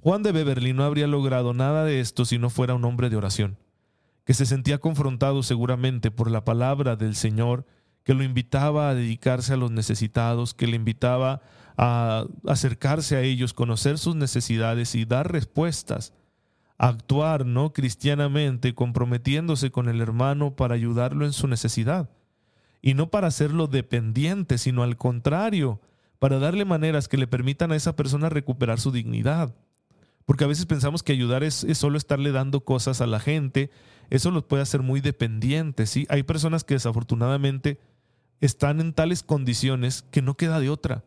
Juan 0.00 0.22
de 0.22 0.32
Beverly 0.32 0.72
no 0.72 0.84
habría 0.84 1.08
logrado 1.08 1.54
nada 1.54 1.84
de 1.84 2.00
esto 2.00 2.24
si 2.24 2.38
no 2.38 2.50
fuera 2.50 2.74
un 2.74 2.84
hombre 2.84 3.10
de 3.10 3.16
oración 3.16 3.56
que 4.28 4.34
se 4.34 4.44
sentía 4.44 4.76
confrontado 4.76 5.42
seguramente 5.42 6.10
por 6.10 6.30
la 6.30 6.44
palabra 6.44 6.96
del 6.96 7.16
Señor, 7.16 7.64
que 8.04 8.12
lo 8.12 8.22
invitaba 8.22 8.90
a 8.90 8.94
dedicarse 8.94 9.54
a 9.54 9.56
los 9.56 9.70
necesitados, 9.70 10.52
que 10.52 10.66
le 10.66 10.76
invitaba 10.76 11.40
a 11.78 12.26
acercarse 12.46 13.16
a 13.16 13.22
ellos, 13.22 13.54
conocer 13.54 13.96
sus 13.96 14.16
necesidades 14.16 14.94
y 14.94 15.06
dar 15.06 15.32
respuestas, 15.32 16.12
actuar 16.76 17.46
no 17.46 17.72
cristianamente, 17.72 18.74
comprometiéndose 18.74 19.70
con 19.70 19.88
el 19.88 19.98
hermano 20.02 20.54
para 20.56 20.74
ayudarlo 20.74 21.24
en 21.24 21.32
su 21.32 21.48
necesidad, 21.48 22.10
y 22.82 22.92
no 22.92 23.08
para 23.08 23.28
hacerlo 23.28 23.66
dependiente, 23.66 24.58
sino 24.58 24.82
al 24.82 24.98
contrario, 24.98 25.80
para 26.18 26.38
darle 26.38 26.66
maneras 26.66 27.08
que 27.08 27.16
le 27.16 27.28
permitan 27.28 27.72
a 27.72 27.76
esa 27.76 27.96
persona 27.96 28.28
recuperar 28.28 28.78
su 28.78 28.92
dignidad. 28.92 29.54
Porque 30.26 30.44
a 30.44 30.48
veces 30.48 30.66
pensamos 30.66 31.02
que 31.02 31.12
ayudar 31.12 31.44
es, 31.44 31.64
es 31.64 31.78
solo 31.78 31.96
estarle 31.96 32.30
dando 32.30 32.60
cosas 32.60 33.00
a 33.00 33.06
la 33.06 33.20
gente 33.20 33.70
eso 34.10 34.30
los 34.30 34.44
puede 34.44 34.62
hacer 34.62 34.82
muy 34.82 35.00
dependientes. 35.00 35.90
¿sí? 35.90 36.06
Hay 36.08 36.22
personas 36.22 36.64
que 36.64 36.74
desafortunadamente 36.74 37.78
están 38.40 38.80
en 38.80 38.92
tales 38.92 39.22
condiciones 39.22 40.04
que 40.10 40.22
no 40.22 40.36
queda 40.36 40.60
de 40.60 40.70
otra 40.70 41.04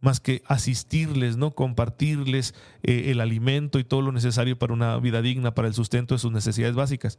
más 0.00 0.20
que 0.20 0.42
asistirles, 0.46 1.36
¿no? 1.36 1.54
compartirles 1.54 2.54
eh, 2.82 3.10
el 3.10 3.20
alimento 3.20 3.78
y 3.78 3.84
todo 3.84 4.02
lo 4.02 4.12
necesario 4.12 4.58
para 4.58 4.74
una 4.74 4.96
vida 4.98 5.22
digna, 5.22 5.54
para 5.54 5.68
el 5.68 5.74
sustento 5.74 6.14
de 6.14 6.18
sus 6.18 6.32
necesidades 6.32 6.76
básicas. 6.76 7.18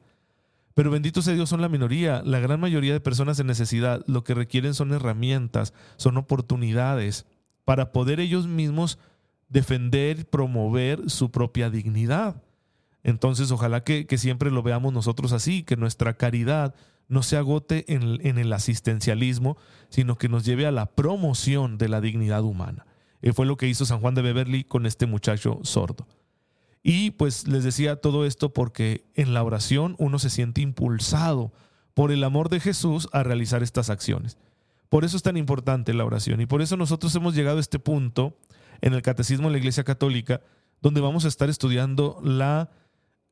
Pero 0.73 0.91
bendito 0.91 1.21
sea 1.21 1.33
Dios, 1.33 1.49
son 1.49 1.61
la 1.61 1.69
minoría. 1.69 2.21
La 2.23 2.39
gran 2.39 2.59
mayoría 2.59 2.93
de 2.93 2.99
personas 2.99 3.39
en 3.39 3.47
necesidad 3.47 4.03
lo 4.05 4.23
que 4.23 4.35
requieren 4.35 4.73
son 4.73 4.93
herramientas, 4.93 5.73
son 5.97 6.17
oportunidades 6.17 7.25
para 7.65 7.91
poder 7.91 8.19
ellos 8.19 8.47
mismos 8.47 8.99
defender, 9.49 10.29
promover 10.29 11.09
su 11.09 11.31
propia 11.31 11.69
dignidad. 11.69 12.43
Entonces, 13.03 13.51
ojalá 13.51 13.83
que, 13.83 14.05
siempre 14.17 14.51
lo 14.51 14.63
veamos 14.63 14.93
nosotros 14.93 15.31
así, 15.31 15.63
que 15.63 15.77
nuestra 15.77 16.15
caridad 16.15 16.75
no 17.07 17.23
se 17.23 17.37
agote 17.37 17.85
en, 17.93 18.37
el 18.37 18.53
asistencialismo, 18.53 19.57
sino 19.89 20.17
que 20.17 20.29
nos 20.29 20.43
lleve 20.43 20.65
a 20.65 20.71
la 20.71 20.87
promoción 20.87 21.77
de 21.77 21.89
la 21.89 22.01
dignidad 22.01 22.43
humana. 22.43 22.85
Eh, 23.21 23.33
fue 23.33 23.45
lo 23.45 23.55
que 23.57 23.67
hizo 23.67 23.85
San 23.85 24.01
Juan 24.01 24.13
de 24.13 24.21
Beverly 24.21 24.63
con 24.63 24.85
este 24.85 25.05
muchacho 25.05 25.59
sordo. 25.63 26.07
Y 26.83 27.11
pues 27.11 27.47
les 27.47 27.63
decía 27.63 27.97
todo 27.97 28.25
esto 28.25 28.53
porque 28.53 29.05
en 29.15 29.33
la 29.33 29.43
oración 29.43 29.95
uno 29.99 30.19
se 30.19 30.29
siente 30.29 30.61
impulsado 30.61 31.51
por 31.93 32.11
el 32.11 32.23
amor 32.23 32.49
de 32.49 32.59
Jesús 32.59 33.09
a 33.11 33.23
realizar 33.23 33.63
estas 33.63 33.89
acciones. 33.89 34.37
Por 34.89 35.03
eso 35.03 35.17
es 35.17 35.23
tan 35.23 35.35
importante 35.35 35.93
la 35.93 36.05
oración 36.05 36.39
y 36.39 36.45
por 36.45 36.61
eso 36.61 36.77
nosotros 36.77 37.13
hemos 37.15 37.35
llegado 37.35 37.57
a 37.57 37.61
este 37.61 37.79
punto 37.79 38.37
en 38.81 38.93
el 38.93 39.01
Catecismo 39.01 39.47
de 39.47 39.53
la 39.53 39.57
Iglesia 39.57 39.83
Católica, 39.83 40.41
donde 40.81 41.01
vamos 41.01 41.25
a 41.25 41.27
estar 41.27 41.49
estudiando 41.49 42.21
la 42.23 42.69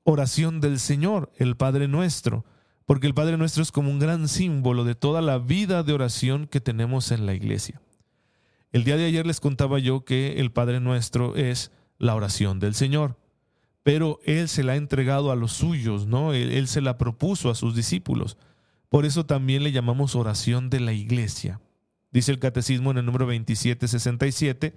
oración 0.05 0.61
del 0.61 0.79
Señor, 0.79 1.31
el 1.35 1.57
Padre 1.57 1.87
Nuestro, 1.87 2.45
porque 2.85 3.07
el 3.07 3.15
Padre 3.15 3.37
Nuestro 3.37 3.63
es 3.63 3.71
como 3.71 3.89
un 3.89 3.99
gran 3.99 4.27
símbolo 4.27 4.83
de 4.83 4.95
toda 4.95 5.21
la 5.21 5.39
vida 5.39 5.83
de 5.83 5.93
oración 5.93 6.47
que 6.47 6.61
tenemos 6.61 7.11
en 7.11 7.25
la 7.25 7.33
iglesia. 7.33 7.81
El 8.71 8.83
día 8.83 8.97
de 8.97 9.05
ayer 9.05 9.25
les 9.25 9.39
contaba 9.39 9.79
yo 9.79 10.05
que 10.05 10.39
el 10.39 10.51
Padre 10.51 10.79
Nuestro 10.79 11.35
es 11.35 11.71
la 11.97 12.13
oración 12.13 12.59
del 12.59 12.75
Señor, 12.75 13.17
pero 13.81 14.19
Él 14.25 14.47
se 14.47 14.63
la 14.63 14.73
ha 14.73 14.75
entregado 14.75 15.31
a 15.31 15.35
los 15.35 15.53
suyos, 15.53 16.05
¿no? 16.05 16.33
Él, 16.33 16.67
se 16.67 16.81
la 16.81 16.97
propuso 16.97 17.49
a 17.49 17.55
sus 17.55 17.75
discípulos. 17.75 18.37
Por 18.89 19.05
eso 19.05 19.25
también 19.25 19.63
le 19.63 19.71
llamamos 19.71 20.15
oración 20.15 20.69
de 20.69 20.81
la 20.81 20.93
iglesia. 20.93 21.61
Dice 22.11 22.31
el 22.31 22.39
Catecismo 22.39 22.91
en 22.91 22.99
el 22.99 23.05
número 23.05 23.25
2767 23.25 24.75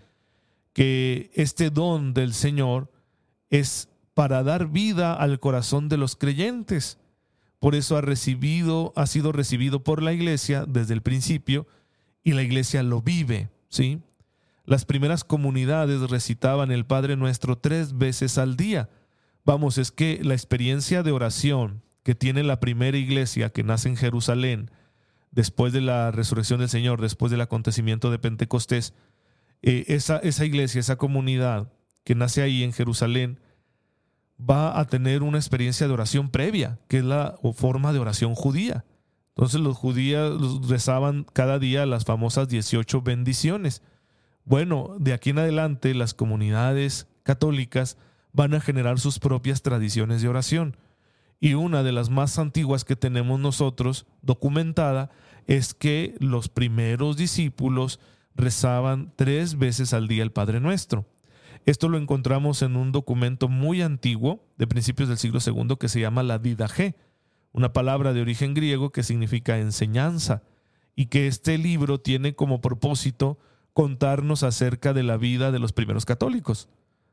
que 0.73 1.31
este 1.35 1.71
don 1.71 2.15
del 2.15 2.33
Señor 2.33 2.91
es 3.51 3.91
para 4.19 4.43
dar 4.43 4.67
vida 4.67 5.15
al 5.15 5.39
corazón 5.39 5.89
de 5.89 5.97
los 5.97 6.17
creyentes. 6.17 6.99
Por 7.61 7.77
eso 7.77 7.97
ha 7.97 8.01
recibido, 8.01 8.93
ha 8.97 9.07
sido 9.07 9.31
recibido 9.31 9.85
por 9.85 10.03
la 10.03 10.13
iglesia 10.13 10.65
desde 10.67 10.93
el 10.95 11.03
principio 11.03 11.69
y 12.25 12.33
la 12.33 12.43
iglesia 12.43 12.83
lo 12.83 13.01
vive, 13.01 13.49
¿sí? 13.69 14.01
Las 14.65 14.85
primeras 14.85 15.23
comunidades 15.23 16.11
recitaban 16.11 16.73
el 16.73 16.85
Padre 16.85 17.15
Nuestro 17.15 17.59
tres 17.59 17.97
veces 17.97 18.39
al 18.39 18.57
día. 18.57 18.89
Vamos, 19.45 19.79
es 19.79 19.93
que 19.93 20.19
la 20.25 20.35
experiencia 20.35 21.05
de 21.05 21.13
oración 21.13 21.85
que 22.03 22.17
tiene 22.17 22.43
la 22.43 22.59
primera 22.59 22.99
iglesia 22.99 23.51
que 23.51 23.63
nace 23.63 23.89
en 23.89 23.97
Jerusalén, 23.97 24.73
después 25.31 25.73
de 25.73 25.81
la 25.81 26.11
resurrección 26.11 26.59
del 26.59 26.69
Señor, 26.69 27.01
después 27.01 27.31
del 27.31 27.43
acontecimiento 27.43 28.11
de 28.11 28.19
Pentecostés, 28.19 28.95
eh, 29.63 29.85
esa, 29.87 30.17
esa 30.17 30.45
iglesia, 30.45 30.81
esa 30.81 30.97
comunidad 30.97 31.71
que 32.03 32.17
nace 32.17 32.43
ahí 32.43 32.65
en 32.65 32.73
Jerusalén, 32.73 33.39
va 34.39 34.79
a 34.79 34.85
tener 34.87 35.23
una 35.23 35.39
experiencia 35.39 35.87
de 35.87 35.93
oración 35.93 36.31
previa, 36.31 36.79
que 36.89 36.99
es 36.99 37.05
la 37.05 37.37
forma 37.55 37.93
de 37.93 37.99
oración 37.99 38.35
judía. 38.35 38.85
Entonces 39.35 39.61
los 39.61 39.77
judíos 39.77 40.69
rezaban 40.69 41.25
cada 41.33 41.59
día 41.59 41.87
las 41.87 42.05
famosas 42.05 42.49
18 42.49 43.03
bendiciones. 43.03 43.83
Bueno, 44.45 44.97
de 44.99 45.13
aquí 45.13 45.31
en 45.31 45.39
adelante 45.39 45.95
las 45.95 46.15
comunidades 46.15 47.07
católicas 47.23 47.99
van 48.33 48.55
a 48.55 48.61
generar 48.61 48.99
sus 48.99 49.19
propias 49.19 49.63
tradiciones 49.63 50.23
de 50.23 50.29
oración. 50.29 50.77
Y 51.41 51.55
una 51.55 51.83
de 51.83 51.93
las 51.93 52.11
más 52.11 52.39
antiguas 52.39 52.85
que 52.85 52.97
tenemos 52.97 53.39
nosotros 53.39 54.07
documentada 54.23 55.11
es 55.47 55.73
que 55.75 56.17
los 56.19 56.49
primeros 56.49 57.17
discípulos 57.17 58.01
rezaban 58.35 59.13
tres 59.17 59.59
veces 59.59 59.93
al 59.93 60.09
día 60.09 60.23
el 60.23 60.33
Padre 60.33 60.61
Nuestro. 60.61 61.07
Esto 61.69 61.91
lo 61.91 61.99
encontramos 61.99 62.63
en 62.63 62.77
un 62.77 62.93
documento 62.93 63.47
muy 63.47 63.83
antiguo 63.83 64.43
de 64.57 64.67
principios 64.67 65.11
del 65.11 65.19
siglo 65.19 65.39
II 65.45 65.77
que 65.79 65.91
se 65.91 66.01
llama 66.01 66.23
la 66.23 66.39
Didaje, 66.39 66.97
una 67.53 67.75
palabra 67.75 68.15
de 68.15 68.23
origen 68.23 68.55
griego 68.55 68.89
que 68.89 69.03
significa 69.03 69.59
enseñanza, 69.59 70.43
y 70.97 71.09
que 71.09 71.27
este 71.27 71.59
libro 71.59 72.01
tiene 72.01 72.35
como 72.35 72.63
propósito 72.63 73.39
contarnos 73.75 74.45
acerca 74.45 74.95
de 74.95 75.03
la 75.03 75.19
vida 75.19 75.53
de 75.53 75.59
los 75.59 75.75
primeros 75.75 76.07
católicos. 76.07 76.71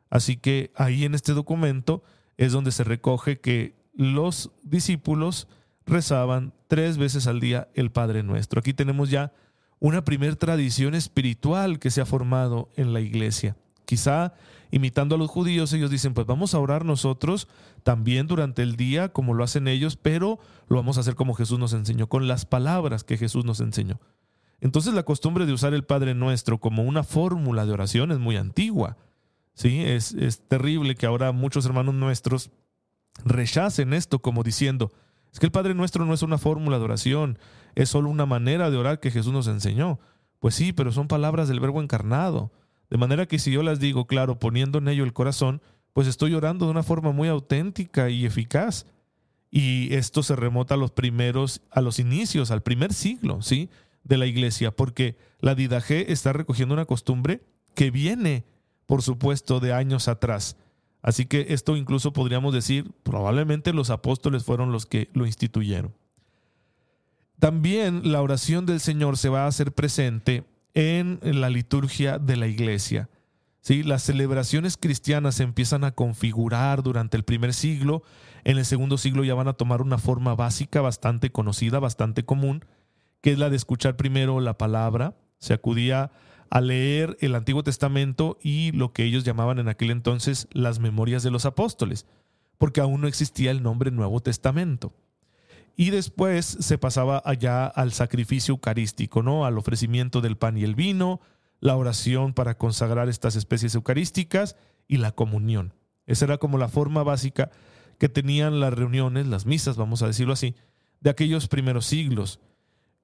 Así 0.09 0.37
que 0.37 0.71
ahí 0.75 1.03
en 1.03 1.15
este 1.15 1.33
documento 1.33 2.01
es 2.37 2.53
donde 2.53 2.71
se 2.71 2.85
recoge 2.85 3.41
que 3.41 3.75
los 3.93 4.51
discípulos 4.63 5.49
rezaban 5.85 6.53
tres 6.69 6.97
veces 6.97 7.27
al 7.27 7.41
día 7.41 7.67
el 7.73 7.91
Padre 7.91 8.23
Nuestro. 8.23 8.61
Aquí 8.61 8.73
tenemos 8.73 9.09
ya 9.09 9.33
una 9.79 10.05
primer 10.05 10.37
tradición 10.37 10.95
espiritual 10.95 11.77
que 11.77 11.91
se 11.91 11.99
ha 11.99 12.05
formado 12.05 12.69
en 12.77 12.93
la 12.93 13.01
iglesia. 13.01 13.57
Quizá 13.85 14.33
imitando 14.71 15.15
a 15.15 15.17
los 15.17 15.29
judíos, 15.29 15.71
ellos 15.73 15.89
dicen, 15.89 16.13
pues 16.13 16.27
vamos 16.27 16.53
a 16.53 16.59
orar 16.59 16.85
nosotros 16.85 17.47
también 17.83 18.27
durante 18.27 18.61
el 18.61 18.75
día 18.75 19.09
como 19.09 19.33
lo 19.33 19.43
hacen 19.43 19.67
ellos, 19.67 19.95
pero 19.95 20.39
lo 20.67 20.77
vamos 20.77 20.97
a 20.97 21.01
hacer 21.01 21.15
como 21.15 21.33
Jesús 21.33 21.59
nos 21.59 21.73
enseñó, 21.73 22.07
con 22.07 22.27
las 22.27 22.45
palabras 22.45 23.03
que 23.03 23.17
Jesús 23.17 23.45
nos 23.45 23.59
enseñó. 23.59 23.99
Entonces 24.59 24.93
la 24.93 25.03
costumbre 25.03 25.45
de 25.45 25.53
usar 25.53 25.73
el 25.73 25.83
Padre 25.83 26.15
Nuestro 26.15 26.59
como 26.59 26.83
una 26.83 27.03
fórmula 27.03 27.65
de 27.65 27.71
oración 27.71 28.11
es 28.11 28.19
muy 28.19 28.35
antigua. 28.37 28.97
¿sí? 29.53 29.81
Es, 29.81 30.13
es 30.13 30.47
terrible 30.47 30.95
que 30.95 31.05
ahora 31.05 31.31
muchos 31.31 31.65
hermanos 31.65 31.93
nuestros 31.93 32.51
rechacen 33.23 33.93
esto 33.93 34.19
como 34.19 34.43
diciendo, 34.43 34.91
es 35.31 35.39
que 35.39 35.45
el 35.45 35.51
Padre 35.51 35.73
Nuestro 35.73 36.05
no 36.05 36.13
es 36.13 36.21
una 36.21 36.37
fórmula 36.37 36.77
de 36.79 36.85
oración, 36.85 37.37
es 37.75 37.89
solo 37.89 38.09
una 38.09 38.25
manera 38.25 38.71
de 38.71 38.77
orar 38.77 38.99
que 38.99 39.11
Jesús 39.11 39.33
nos 39.33 39.47
enseñó. 39.47 39.99
Pues 40.39 40.55
sí, 40.55 40.71
pero 40.71 40.91
son 40.91 41.07
palabras 41.07 41.47
del 41.47 41.59
verbo 41.59 41.81
encarnado. 41.81 42.51
De 42.95 42.97
manera 42.97 43.25
que 43.25 43.39
si 43.39 43.51
yo 43.51 43.61
las 43.61 43.81
digo, 43.81 44.07
claro, 44.07 44.39
poniendo 44.39 44.77
en 44.77 44.87
ello 44.87 45.03
el 45.03 45.11
corazón, 45.11 45.61
pues 45.91 46.07
estoy 46.07 46.33
orando 46.33 46.63
de 46.63 46.71
una 46.71 46.81
forma 46.81 47.11
muy 47.11 47.27
auténtica 47.27 48.09
y 48.09 48.25
eficaz. 48.25 48.85
Y 49.51 49.93
esto 49.93 50.23
se 50.23 50.33
remota 50.33 50.75
a 50.75 50.77
los 50.77 50.91
primeros, 50.91 51.61
a 51.71 51.81
los 51.81 51.99
inicios, 51.99 52.51
al 52.51 52.63
primer 52.63 52.93
siglo, 52.93 53.41
¿sí? 53.41 53.69
De 54.05 54.15
la 54.15 54.27
iglesia, 54.27 54.71
porque 54.71 55.17
la 55.41 55.55
didaje 55.55 56.13
está 56.13 56.31
recogiendo 56.31 56.73
una 56.73 56.85
costumbre 56.85 57.41
que 57.73 57.91
viene, 57.91 58.45
por 58.85 59.01
supuesto, 59.01 59.59
de 59.59 59.73
años 59.73 60.07
atrás. 60.07 60.55
Así 61.01 61.25
que 61.25 61.47
esto 61.49 61.75
incluso 61.75 62.13
podríamos 62.13 62.53
decir, 62.53 62.93
probablemente 63.03 63.73
los 63.73 63.89
apóstoles 63.89 64.45
fueron 64.45 64.71
los 64.71 64.85
que 64.85 65.09
lo 65.11 65.25
instituyeron. 65.25 65.93
También 67.39 68.13
la 68.13 68.21
oración 68.21 68.65
del 68.65 68.79
Señor 68.79 69.17
se 69.17 69.27
va 69.27 69.43
a 69.43 69.47
hacer 69.47 69.73
presente 69.73 70.45
en 70.75 71.19
la 71.23 71.49
liturgia 71.49 72.19
de 72.19 72.35
la 72.35 72.47
iglesia. 72.47 73.09
¿sí? 73.61 73.81
Las 73.81 74.03
celebraciones 74.03 74.77
cristianas 74.77 75.35
se 75.35 75.43
empiezan 75.43 75.83
a 75.83 75.91
configurar 75.91 76.83
durante 76.83 77.17
el 77.17 77.23
primer 77.23 77.53
siglo, 77.53 78.03
en 78.43 78.59
el 78.59 78.65
segundo 78.65 78.99
siglo 78.99 79.23
ya 79.23 79.33
van 79.33 79.47
a 79.47 79.53
tomar 79.53 79.81
una 79.81 79.97
forma 79.97 80.35
básica 80.35 80.79
bastante 80.81 81.31
conocida, 81.31 81.79
bastante 81.79 82.23
común, 82.23 82.63
que 83.21 83.31
es 83.31 83.39
la 83.39 83.49
de 83.49 83.55
escuchar 83.55 83.97
primero 83.97 84.39
la 84.39 84.59
palabra. 84.59 85.15
Se 85.39 85.53
acudía 85.53 86.11
a 86.51 86.61
leer 86.61 87.17
el 87.21 87.33
Antiguo 87.33 87.63
Testamento 87.63 88.37
y 88.43 88.71
lo 88.73 88.93
que 88.93 89.03
ellos 89.03 89.23
llamaban 89.23 89.57
en 89.57 89.67
aquel 89.67 89.89
entonces 89.89 90.47
las 90.51 90.77
memorias 90.79 91.23
de 91.23 91.31
los 91.31 91.45
apóstoles, 91.45 92.05
porque 92.59 92.81
aún 92.81 93.01
no 93.01 93.07
existía 93.07 93.49
el 93.49 93.63
nombre 93.63 93.89
Nuevo 93.89 94.19
Testamento. 94.19 94.93
Y 95.75 95.89
después 95.89 96.45
se 96.45 96.77
pasaba 96.77 97.21
allá 97.25 97.65
al 97.67 97.91
sacrificio 97.91 98.53
eucarístico, 98.53 99.23
¿no? 99.23 99.45
Al 99.45 99.57
ofrecimiento 99.57 100.21
del 100.21 100.37
pan 100.37 100.57
y 100.57 100.63
el 100.63 100.75
vino, 100.75 101.19
la 101.59 101.75
oración 101.75 102.33
para 102.33 102.57
consagrar 102.57 103.09
estas 103.09 103.35
especies 103.35 103.75
eucarísticas 103.75 104.55
y 104.87 104.97
la 104.97 105.11
comunión. 105.11 105.73
Esa 106.05 106.25
era 106.25 106.37
como 106.37 106.57
la 106.57 106.69
forma 106.69 107.03
básica 107.03 107.51
que 107.97 108.09
tenían 108.09 108.59
las 108.59 108.73
reuniones, 108.73 109.27
las 109.27 109.45
misas, 109.45 109.75
vamos 109.75 110.01
a 110.01 110.07
decirlo 110.07 110.33
así, 110.33 110.55
de 111.01 111.09
aquellos 111.09 111.47
primeros 111.47 111.85
siglos. 111.85 112.39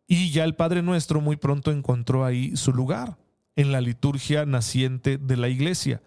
Y 0.07 0.31
ya 0.31 0.43
el 0.43 0.55
Padre 0.55 0.81
Nuestro 0.81 1.21
muy 1.21 1.37
pronto 1.37 1.71
encontró 1.71 2.25
ahí 2.25 2.55
su 2.55 2.73
lugar 2.73 3.17
en 3.55 3.71
la 3.71 3.81
liturgia 3.81 4.45
naciente 4.45 5.17
de 5.17 5.37
la 5.37 5.49
iglesia. 5.49 6.01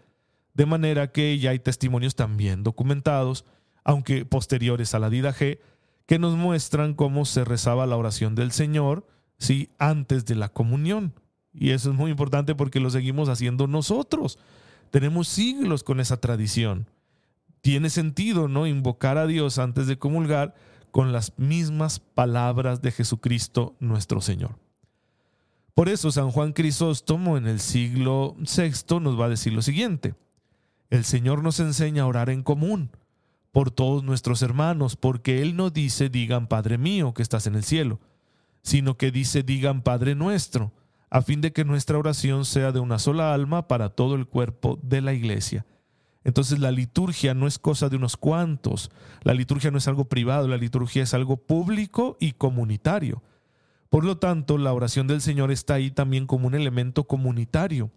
De 0.54 0.66
manera 0.66 1.11
que 1.11 1.38
ya 1.38 1.50
hay 1.50 1.59
testimonios 1.59 2.14
también 2.14 2.62
documentados, 2.62 3.44
aunque 3.83 4.25
posteriores 4.25 4.94
a 4.94 4.99
la 4.99 5.11
G, 5.11 5.59
que 6.06 6.18
nos 6.18 6.37
muestran 6.37 6.94
cómo 6.94 7.25
se 7.25 7.44
rezaba 7.44 7.87
la 7.87 7.96
oración 7.96 8.34
del 8.34 8.52
Señor, 8.52 9.06
¿sí? 9.38 9.70
antes 9.78 10.25
de 10.26 10.34
la 10.34 10.49
comunión. 10.49 11.14
Y 11.52 11.70
eso 11.70 11.90
es 11.90 11.96
muy 11.96 12.11
importante 12.11 12.54
porque 12.54 12.80
lo 12.80 12.90
seguimos 12.90 13.28
haciendo 13.28 13.66
nosotros. 13.66 14.38
Tenemos 14.90 15.28
siglos 15.28 15.82
con 15.84 16.00
esa 16.00 16.18
tradición. 16.18 16.88
Tiene 17.61 17.90
sentido, 17.90 18.49
¿no? 18.49 18.66
Invocar 18.66 19.16
a 19.16 19.26
Dios 19.26 19.58
antes 19.58 19.87
de 19.87 19.99
comulgar 19.99 20.54
con 20.90 21.12
las 21.12 21.32
mismas 21.38 21.99
palabras 22.00 22.82
de 22.82 22.92
Jesucristo 22.92 23.75
nuestro 23.80 24.20
Señor. 24.20 24.58
Por 25.75 25.88
eso 25.88 26.12
San 26.12 26.30
Juan 26.30 26.52
Crisóstomo 26.52 27.37
en 27.37 27.49
el 27.49 27.58
siglo 27.58 28.37
VI 28.38 29.00
nos 29.00 29.18
va 29.18 29.26
a 29.26 29.30
decir 29.30 29.52
lo 29.52 29.62
siguiente. 29.62 30.14
El 30.90 31.04
Señor 31.04 31.42
nos 31.42 31.58
enseña 31.58 32.02
a 32.02 32.06
orar 32.06 32.30
en 32.30 32.42
común 32.42 32.90
por 33.54 33.70
todos 33.70 34.02
nuestros 34.02 34.42
hermanos, 34.42 34.96
porque 34.96 35.40
Él 35.40 35.54
no 35.54 35.70
dice 35.70 36.08
digan 36.08 36.49
Padre 36.49 36.76
mío 36.76 37.14
que 37.14 37.23
estás 37.23 37.46
en 37.46 37.54
el 37.54 37.62
cielo, 37.62 38.00
sino 38.62 38.96
que 38.96 39.12
dice 39.12 39.44
digan 39.44 39.82
Padre 39.82 40.16
nuestro, 40.16 40.73
a 41.08 41.23
fin 41.23 41.40
de 41.40 41.52
que 41.52 41.64
nuestra 41.64 41.96
oración 41.96 42.46
sea 42.46 42.73
de 42.73 42.80
una 42.80 42.99
sola 42.99 43.32
alma 43.32 43.68
para 43.68 43.90
todo 43.90 44.16
el 44.16 44.26
cuerpo 44.26 44.80
de 44.82 45.00
la 45.02 45.12
iglesia. 45.12 45.64
Entonces 46.25 46.58
la 46.58 46.73
liturgia 46.73 47.32
no 47.32 47.46
es 47.46 47.61
cosa 47.61 47.88
de 47.88 47.94
unos 47.94 48.16
cuantos, 48.16 48.90
la 49.23 49.34
liturgia 49.34 49.70
no 49.70 49.78
es 49.78 49.87
algo 49.87 50.06
privado, 50.06 50.49
la 50.49 50.56
liturgia 50.56 51.04
es 51.04 51.14
algo 51.14 51.37
público 51.37 52.16
y 52.18 52.32
comunitario. 52.32 53.23
Por 53.88 54.04
lo 54.04 54.18
tanto, 54.18 54.58
la 54.58 54.73
oración 54.73 55.06
del 55.06 55.20
Señor 55.20 55.52
está 55.52 55.75
ahí 55.75 55.92
también 55.92 56.26
como 56.26 56.49
un 56.49 56.56
elemento 56.56 57.04
comunitario, 57.04 57.92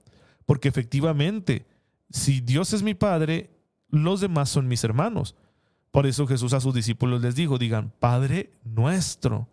porque 0.46 0.68
efectivamente, 0.68 1.66
si 2.12 2.42
Dios 2.42 2.74
es 2.74 2.84
mi 2.84 2.94
Padre, 2.94 3.50
los 3.90 4.22
demás 4.22 4.50
son 4.50 4.68
mis 4.68 4.84
hermanos. 4.84 5.36
Por 5.91 6.06
eso 6.06 6.27
Jesús 6.27 6.53
a 6.53 6.60
sus 6.60 6.74
discípulos 6.74 7.22
les 7.22 7.36
dijo, 7.36 7.58
digan, 7.58 7.91
Padre 8.00 8.51
nuestro. 8.63 9.48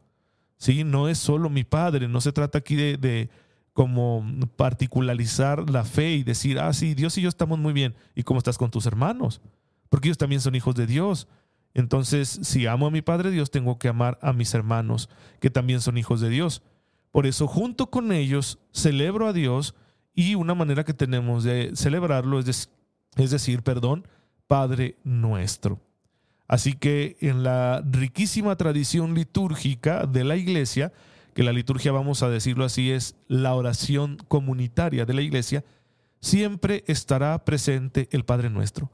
Sí, 0.57 0.85
no 0.85 1.09
es 1.09 1.19
solo 1.19 1.51
mi 1.51 1.65
Padre, 1.65 2.09
no 2.09 2.21
se 2.21 2.33
trata 2.33 2.59
aquí 2.59 2.77
de, 2.77 2.97
de 2.97 3.31
como 3.73 4.25
particularizar 4.57 5.69
la 5.69 5.85
fe 5.85 6.13
y 6.13 6.23
decir, 6.23 6.59
ah, 6.61 6.73
sí, 6.73 6.95
Dios 6.95 7.19
y 7.19 7.23
yo 7.23 7.29
estamos 7.29 7.59
muy 7.59 7.73
bien. 7.73 7.95
¿Y 8.15 8.23
cómo 8.23 8.39
estás 8.39 8.57
con 8.57 8.71
tus 8.71 8.87
hermanos? 8.87 9.41
Porque 9.89 10.09
ellos 10.09 10.19
también 10.19 10.41
son 10.41 10.55
hijos 10.55 10.75
de 10.75 10.87
Dios. 10.87 11.29
Entonces, 11.75 12.39
si 12.43 12.67
amo 12.67 12.87
a 12.87 12.91
mi 12.93 13.03
Padre 13.03 13.33
Dios, 13.33 13.51
tengo 13.51 13.79
que 13.79 13.89
amar 13.89 14.19
a 14.23 14.33
mis 14.33 14.55
hermanos, 14.55 15.11
que 15.41 15.51
también 15.51 15.81
son 15.81 15.99
hijos 15.99 16.21
de 16.21 16.29
Dios. 16.29 16.63
Por 17.11 17.27
eso, 17.27 17.49
junto 17.49 17.91
con 17.91 18.13
ellos, 18.13 18.59
celebro 18.73 19.27
a 19.27 19.33
Dios 19.33 19.75
y 20.15 20.37
una 20.37 20.55
manera 20.55 20.85
que 20.85 20.95
tenemos 20.95 21.43
de 21.43 21.73
celebrarlo 21.75 22.39
es, 22.39 22.71
es 23.17 23.31
decir, 23.31 23.63
perdón, 23.63 24.07
Padre 24.47 24.99
nuestro. 25.03 25.81
Así 26.47 26.75
que 26.75 27.17
en 27.21 27.43
la 27.43 27.83
riquísima 27.91 28.57
tradición 28.57 29.15
litúrgica 29.15 30.07
de 30.07 30.25
la 30.25 30.37
iglesia, 30.37 30.93
que 31.35 31.43
la 31.43 31.53
liturgia, 31.53 31.93
vamos 31.93 32.23
a 32.23 32.29
decirlo 32.29 32.65
así, 32.65 32.91
es 32.91 33.17
la 33.29 33.55
oración 33.55 34.19
comunitaria 34.29 35.07
de 35.07 35.15
la 35.15 35.23
iglesia, 35.23 35.65
siempre 36.21 36.85
estará 36.87 37.45
presente 37.45 38.09
el 38.13 38.25
Padre 38.25 38.51
nuestro 38.51 38.91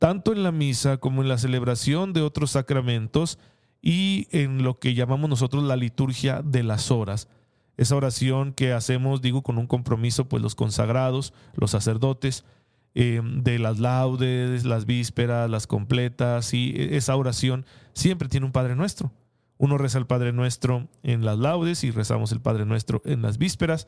tanto 0.00 0.32
en 0.32 0.42
la 0.42 0.50
misa 0.50 0.96
como 0.96 1.20
en 1.20 1.28
la 1.28 1.36
celebración 1.36 2.14
de 2.14 2.22
otros 2.22 2.52
sacramentos 2.52 3.38
y 3.82 4.28
en 4.30 4.62
lo 4.62 4.78
que 4.78 4.94
llamamos 4.94 5.28
nosotros 5.28 5.62
la 5.62 5.76
liturgia 5.76 6.40
de 6.42 6.62
las 6.62 6.90
horas. 6.90 7.28
Esa 7.76 7.96
oración 7.96 8.54
que 8.54 8.72
hacemos, 8.72 9.20
digo, 9.20 9.42
con 9.42 9.58
un 9.58 9.66
compromiso, 9.66 10.26
pues 10.26 10.42
los 10.42 10.54
consagrados, 10.54 11.34
los 11.52 11.72
sacerdotes, 11.72 12.46
eh, 12.94 13.20
de 13.22 13.58
las 13.58 13.78
laudes, 13.78 14.64
las 14.64 14.86
vísperas, 14.86 15.48
las 15.48 15.66
completas, 15.66 16.54
y 16.54 16.74
esa 16.76 17.16
oración 17.16 17.64
siempre 17.92 18.28
tiene 18.28 18.46
un 18.46 18.52
Padre 18.52 18.76
Nuestro. 18.76 19.12
Uno 19.58 19.78
reza 19.78 19.98
el 19.98 20.06
Padre 20.06 20.32
Nuestro 20.32 20.88
en 21.02 21.24
las 21.24 21.38
laudes 21.38 21.84
y 21.84 21.90
rezamos 21.90 22.32
el 22.32 22.40
Padre 22.40 22.64
Nuestro 22.64 23.02
en 23.04 23.22
las 23.22 23.38
vísperas, 23.38 23.86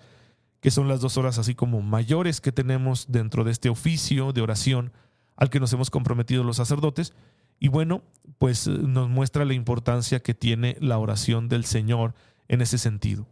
que 0.60 0.70
son 0.70 0.86
las 0.86 1.00
dos 1.00 1.16
horas 1.16 1.38
así 1.38 1.54
como 1.54 1.82
mayores 1.82 2.40
que 2.40 2.52
tenemos 2.52 3.06
dentro 3.10 3.42
de 3.42 3.52
este 3.52 3.68
oficio 3.68 4.32
de 4.32 4.42
oración 4.42 4.92
al 5.36 5.50
que 5.50 5.60
nos 5.60 5.72
hemos 5.72 5.90
comprometido 5.90 6.44
los 6.44 6.58
sacerdotes. 6.58 7.14
Y 7.58 7.68
bueno, 7.68 8.02
pues 8.38 8.66
eh, 8.66 8.70
nos 8.70 9.08
muestra 9.08 9.44
la 9.44 9.54
importancia 9.54 10.20
que 10.20 10.34
tiene 10.34 10.76
la 10.80 10.98
oración 10.98 11.48
del 11.48 11.64
Señor 11.64 12.14
en 12.48 12.60
ese 12.60 12.78
sentido. 12.78 13.26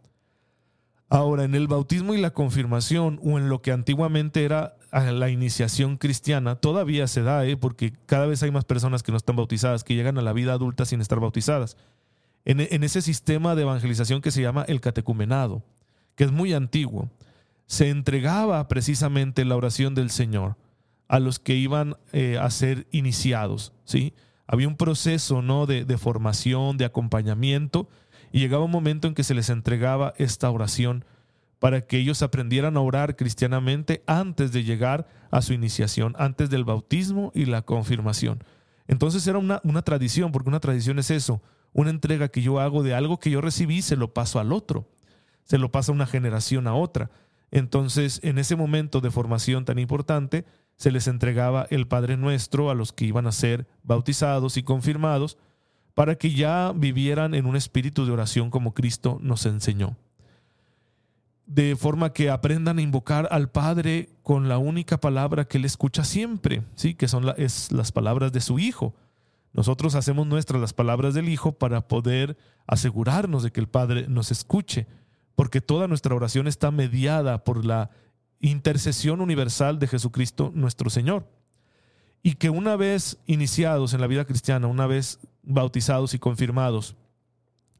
Ahora, 1.12 1.42
en 1.42 1.57
el 1.57 1.66
bautismo 1.66 2.14
y 2.14 2.20
la 2.20 2.31
confirmación, 2.31 3.18
o 3.25 3.37
en 3.37 3.49
lo 3.49 3.62
que 3.62 3.73
antiguamente 3.73 4.44
era 4.44 4.77
ah, 4.92 5.11
la 5.11 5.29
iniciación 5.29 5.96
cristiana, 5.96 6.55
todavía 6.55 7.09
se 7.09 7.23
da, 7.23 7.44
¿eh? 7.44 7.57
porque 7.57 7.92
cada 8.07 8.27
vez 8.27 8.44
hay 8.44 8.53
más 8.53 8.64
personas 8.64 9.03
que 9.03 9.11
no 9.11 9.18
están 9.18 9.35
bautizadas, 9.35 9.83
que 9.83 9.96
llegan 9.96 10.18
a 10.18 10.23
la 10.23 10.33
vida 10.33 10.53
adulta 10.53 10.85
sin 10.85 11.01
estar 11.01 11.18
bautizadas. 11.18 11.77
En, 12.44 12.61
ese 12.61 13.03
sistema 13.03 13.57
de 13.57 13.62
evangelización 13.62 14.23
que 14.23 14.31
se 14.31 14.40
llama 14.40 14.64
el 14.68 14.81
catecumenado, 14.81 15.64
que 16.14 16.25
es 16.25 16.31
muy 16.31 16.55
antiguo, 16.55 17.11
se 17.66 17.90
entregaba 17.90 18.66
precisamente 18.68 19.44
la 19.44 19.57
oración 19.57 19.96
del 19.96 20.11
Señor 20.11 20.57
a 21.09 21.18
los 21.18 21.40
que 21.40 21.57
iban 21.57 21.96
eh, 22.12 22.38
a 22.40 22.49
ser 22.51 22.87
iniciados, 22.92 23.73
¿sí? 23.85 24.14
Había 24.46 24.68
un 24.68 24.77
proceso, 24.77 25.42
¿no? 25.42 25.66
De 25.66 25.99
formación, 25.99 26.77
de 26.77 26.85
acompañamiento, 26.85 27.88
y 28.32 28.40
llegaba 28.40 28.64
un 28.64 28.70
momento 28.70 29.08
en 29.08 29.14
que 29.14 29.24
se 29.24 29.34
les 29.34 29.50
entregaba 29.50 30.14
esta 30.16 30.50
oración 30.50 31.04
para 31.58 31.82
que 31.82 31.98
ellos 31.98 32.22
aprendieran 32.22 32.76
a 32.76 32.80
orar 32.80 33.16
cristianamente 33.16 34.02
antes 34.06 34.52
de 34.52 34.64
llegar 34.64 35.06
a 35.30 35.42
su 35.42 35.52
iniciación, 35.52 36.14
antes 36.18 36.48
del 36.50 36.64
bautismo 36.64 37.32
y 37.34 37.44
la 37.44 37.62
confirmación. 37.62 38.42
Entonces 38.88 39.26
era 39.26 39.38
una, 39.38 39.60
una, 39.62 39.82
tradición, 39.82 40.32
porque 40.32 40.48
una 40.48 40.60
tradición 40.60 40.98
es 40.98 41.10
eso, 41.10 41.42
una 41.72 41.90
entrega 41.90 42.28
que 42.28 42.42
yo 42.42 42.58
hago 42.58 42.82
de 42.82 42.94
algo 42.94 43.20
que 43.20 43.30
yo 43.30 43.40
recibí, 43.40 43.82
se 43.82 43.96
lo 43.96 44.14
paso 44.14 44.40
al 44.40 44.52
otro, 44.52 44.88
se 45.44 45.58
lo 45.58 45.70
pasa 45.70 45.92
una 45.92 46.06
generación 46.06 46.66
a 46.66 46.74
otra. 46.74 47.10
Entonces, 47.50 48.20
en 48.22 48.38
ese 48.38 48.56
momento 48.56 49.00
de 49.00 49.10
formación 49.10 49.64
tan 49.64 49.78
importante, 49.78 50.44
se 50.76 50.90
les 50.90 51.08
entregaba 51.08 51.66
el 51.70 51.86
Padre 51.86 52.16
Nuestro 52.16 52.70
a 52.70 52.74
los 52.74 52.92
que 52.92 53.04
iban 53.04 53.26
a 53.26 53.32
ser 53.32 53.66
bautizados 53.82 54.56
y 54.56 54.62
confirmados, 54.62 55.36
para 55.94 56.14
que 56.14 56.33
ya 56.33 56.72
vivieran 56.74 57.35
en 57.35 57.46
un 57.46 57.57
espíritu 57.57 58.07
de 58.07 58.12
oración 58.12 58.50
como 58.50 58.74
Cristo 58.74 59.18
nos 59.20 59.46
enseñó. 59.46 59.96
De 61.46 61.74
forma 61.74 62.12
que 62.12 62.31
aprendan 62.31 62.79
a 62.79 62.83
invocar 62.83 63.29
al 63.31 63.50
Padre 63.50 64.11
con 64.22 64.48
la 64.48 64.59
única 64.59 65.00
palabra 65.00 65.46
que 65.46 65.59
Él 65.59 65.64
escucha 65.64 66.05
siempre, 66.05 66.62
¿sí? 66.76 66.94
que 66.94 67.09
son 67.09 67.33
es 67.37 67.72
las 67.72 67.90
palabras 67.90 68.33
de 68.33 68.40
su 68.40 68.59
Hijo. 68.59 68.94
Nosotros 69.53 69.96
hacemos 69.96 70.26
nuestras 70.26 70.61
las 70.61 70.72
palabras 70.72 71.12
del 71.14 71.29
Hijo 71.29 71.53
para 71.53 71.88
poder 71.88 72.37
asegurarnos 72.66 73.42
de 73.42 73.50
que 73.50 73.61
el 73.61 73.68
Padre 73.68 74.07
nos 74.09 74.31
escuche, 74.31 74.87
porque 75.35 75.61
toda 75.61 75.88
nuestra 75.88 76.14
oración 76.14 76.46
está 76.46 76.70
mediada 76.70 77.42
por 77.42 77.64
la 77.64 77.90
intercesión 78.38 79.20
universal 79.20 79.79
de 79.81 79.88
Jesucristo 79.88 80.53
nuestro 80.55 80.88
Señor. 80.88 81.26
Y 82.22 82.35
que 82.35 82.50
una 82.50 82.76
vez 82.76 83.18
iniciados 83.26 83.94
en 83.94 84.00
la 84.00 84.06
vida 84.06 84.24
cristiana, 84.24 84.66
una 84.66 84.87
vez 84.87 85.20
bautizados 85.42 86.14
y 86.14 86.18
confirmados, 86.18 86.96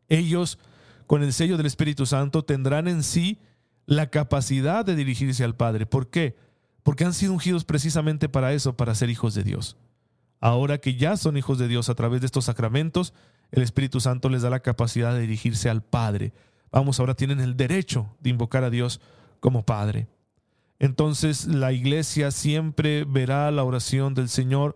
ellos 0.09 0.59
con 1.07 1.22
el 1.22 1.33
sello 1.33 1.57
del 1.57 1.66
Espíritu 1.66 2.07
Santo 2.07 2.44
tendrán 2.44 2.88
en 2.88 3.03
sí 3.03 3.38
la 3.87 4.11
capacidad 4.11 4.85
de 4.85 4.94
dirigirse 4.94 5.42
al 5.44 5.57
Padre. 5.57 5.85
¿Por 5.85 6.09
qué? 6.09 6.37
Porque 6.83 7.05
han 7.05 7.14
sido 7.14 7.33
ungidos 7.33 7.64
precisamente 7.64 8.29
para 8.29 8.53
eso, 8.53 8.76
para 8.76 8.94
ser 8.94 9.11
hijos 9.11 9.35
de 9.35 9.42
Dios. 9.42 9.76
Ahora 10.40 10.79
que 10.79 10.94
ya 10.94 11.16
son 11.16 11.37
hijos 11.37 11.59
de 11.59 11.68
Dios 11.68 11.88
a 11.88 11.94
través 11.94 12.20
de 12.20 12.26
estos 12.26 12.46
sacramentos, 12.46 13.12
el 13.50 13.62
Espíritu 13.62 14.00
Santo 14.00 14.29
les 14.29 14.42
da 14.42 14.50
la 14.50 14.61
capacidad 14.61 15.12
de 15.12 15.20
dirigirse 15.20 15.68
al 15.68 15.83
Padre. 15.83 16.33
Vamos, 16.70 17.00
ahora 17.00 17.14
tienen 17.14 17.40
el 17.40 17.57
derecho 17.57 18.16
de 18.20 18.31
invocar 18.31 18.64
a 18.64 18.70
Dios 18.70 19.00
como 19.40 19.64
Padre. 19.64 20.09
Entonces 20.81 21.47
la 21.47 21.73
iglesia 21.73 22.31
siempre 22.33 23.05
verá 23.05 23.51
la 23.51 23.62
oración 23.62 24.14
del 24.14 24.29
Señor 24.29 24.75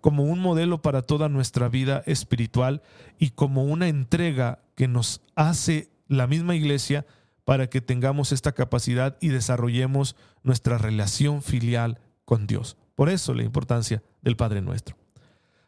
como 0.00 0.24
un 0.24 0.40
modelo 0.40 0.82
para 0.82 1.02
toda 1.02 1.28
nuestra 1.28 1.68
vida 1.68 2.02
espiritual 2.06 2.82
y 3.18 3.30
como 3.30 3.62
una 3.64 3.86
entrega 3.86 4.58
que 4.74 4.88
nos 4.88 5.20
hace 5.36 5.90
la 6.08 6.26
misma 6.26 6.56
iglesia 6.56 7.06
para 7.44 7.68
que 7.68 7.80
tengamos 7.80 8.32
esta 8.32 8.52
capacidad 8.52 9.16
y 9.20 9.28
desarrollemos 9.28 10.16
nuestra 10.42 10.78
relación 10.78 11.42
filial 11.42 12.00
con 12.24 12.46
Dios. 12.46 12.76
Por 12.96 13.10
eso 13.10 13.34
la 13.34 13.42
importancia 13.42 14.02
del 14.22 14.36
Padre 14.36 14.62
nuestro. 14.62 14.96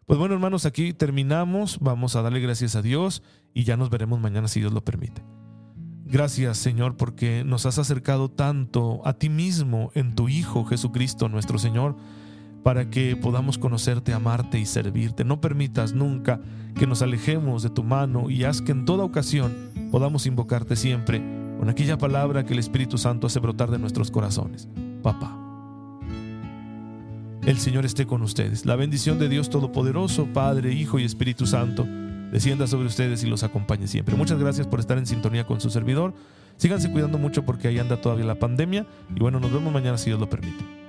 Pues 0.07 0.19
bueno, 0.19 0.35
hermanos, 0.35 0.67
aquí 0.67 0.93
terminamos. 0.93 1.79
Vamos 1.81 2.17
a 2.17 2.23
darle 2.23 2.41
gracias 2.41 2.75
a 2.75 2.83
Dios 2.83 3.23
y 3.53 3.65
ya 3.65 3.77
nos 3.77 3.91
veremos 3.91 4.21
mañana 4.21 4.49
si 4.49 4.61
Dios 4.61 4.73
lo 4.73 4.85
permite. 4.85 5.23
Gracias, 6.07 6.59
Señor, 6.59 6.97
porque 6.97 7.45
nos 7.45 7.65
has 7.65 7.79
acercado 7.79 8.31
tanto 8.31 9.01
a 9.07 9.15
ti 9.15 9.31
mismo 9.31 9.91
en 9.95 10.15
tu 10.15 10.29
Hijo 10.29 10.65
Jesucristo, 10.65 11.31
nuestro 11.31 11.59
Señor, 11.59 11.97
para 12.63 12.91
que 12.91 13.17
podamos 13.17 13.57
conocerte, 13.57 14.13
amarte 14.13 14.59
y 14.59 14.67
servirte. 14.67 15.25
No 15.25 15.41
permitas 15.41 15.95
nunca 15.95 16.41
que 16.79 16.87
nos 16.87 17.01
alejemos 17.01 17.63
de 17.63 17.71
tu 17.71 17.83
mano 17.83 18.29
y 18.29 18.45
haz 18.45 18.61
que 18.61 18.73
en 18.73 18.85
toda 18.85 19.05
ocasión 19.05 19.55
podamos 19.91 20.27
invocarte 20.27 20.77
siempre 20.77 21.23
con 21.59 21.71
aquella 21.71 21.97
palabra 21.97 22.45
que 22.45 22.53
el 22.53 22.59
Espíritu 22.59 22.99
Santo 22.99 23.27
hace 23.27 23.41
brotar 23.41 23.71
de 23.71 23.79
nuestros 23.79 24.11
corazones. 24.11 24.69
Papá. 25.03 25.41
El 27.47 27.59
Señor 27.59 27.85
esté 27.85 28.07
con 28.07 28.23
ustedes. 28.23 28.67
La 28.67 28.77
bendición 28.77 29.19
de 29.19 29.29
Dios 29.29 29.51
Todopoderoso, 29.51 30.27
Padre, 30.33 30.73
Hijo 30.73 30.99
y 30.99 31.05
Espíritu 31.05 31.47
Santo, 31.47 31.87
descienda 32.35 32.67
sobre 32.67 32.89
ustedes 32.89 33.23
y 33.23 33.29
los 33.29 33.45
acompañe 33.45 33.87
siempre. 33.87 34.17
Muchas 34.17 34.41
gracias 34.41 34.67
por 34.67 34.81
estar 34.81 34.99
en 34.99 35.07
sintonía 35.07 35.47
con 35.47 35.61
su 35.61 35.71
servidor. 35.71 36.15
Síganse 36.57 36.91
cuidando 36.91 37.17
mucho 37.17 37.45
porque 37.45 37.69
ahí 37.69 37.79
anda 37.79 38.01
todavía 38.01 38.25
la 38.25 38.41
pandemia. 38.41 38.87
Y 39.15 39.21
bueno, 39.21 39.39
nos 39.39 39.53
vemos 39.53 39.73
mañana 39.73 39.97
si 39.99 40.11
Dios 40.11 40.19
lo 40.19 40.29
permite. 40.29 40.84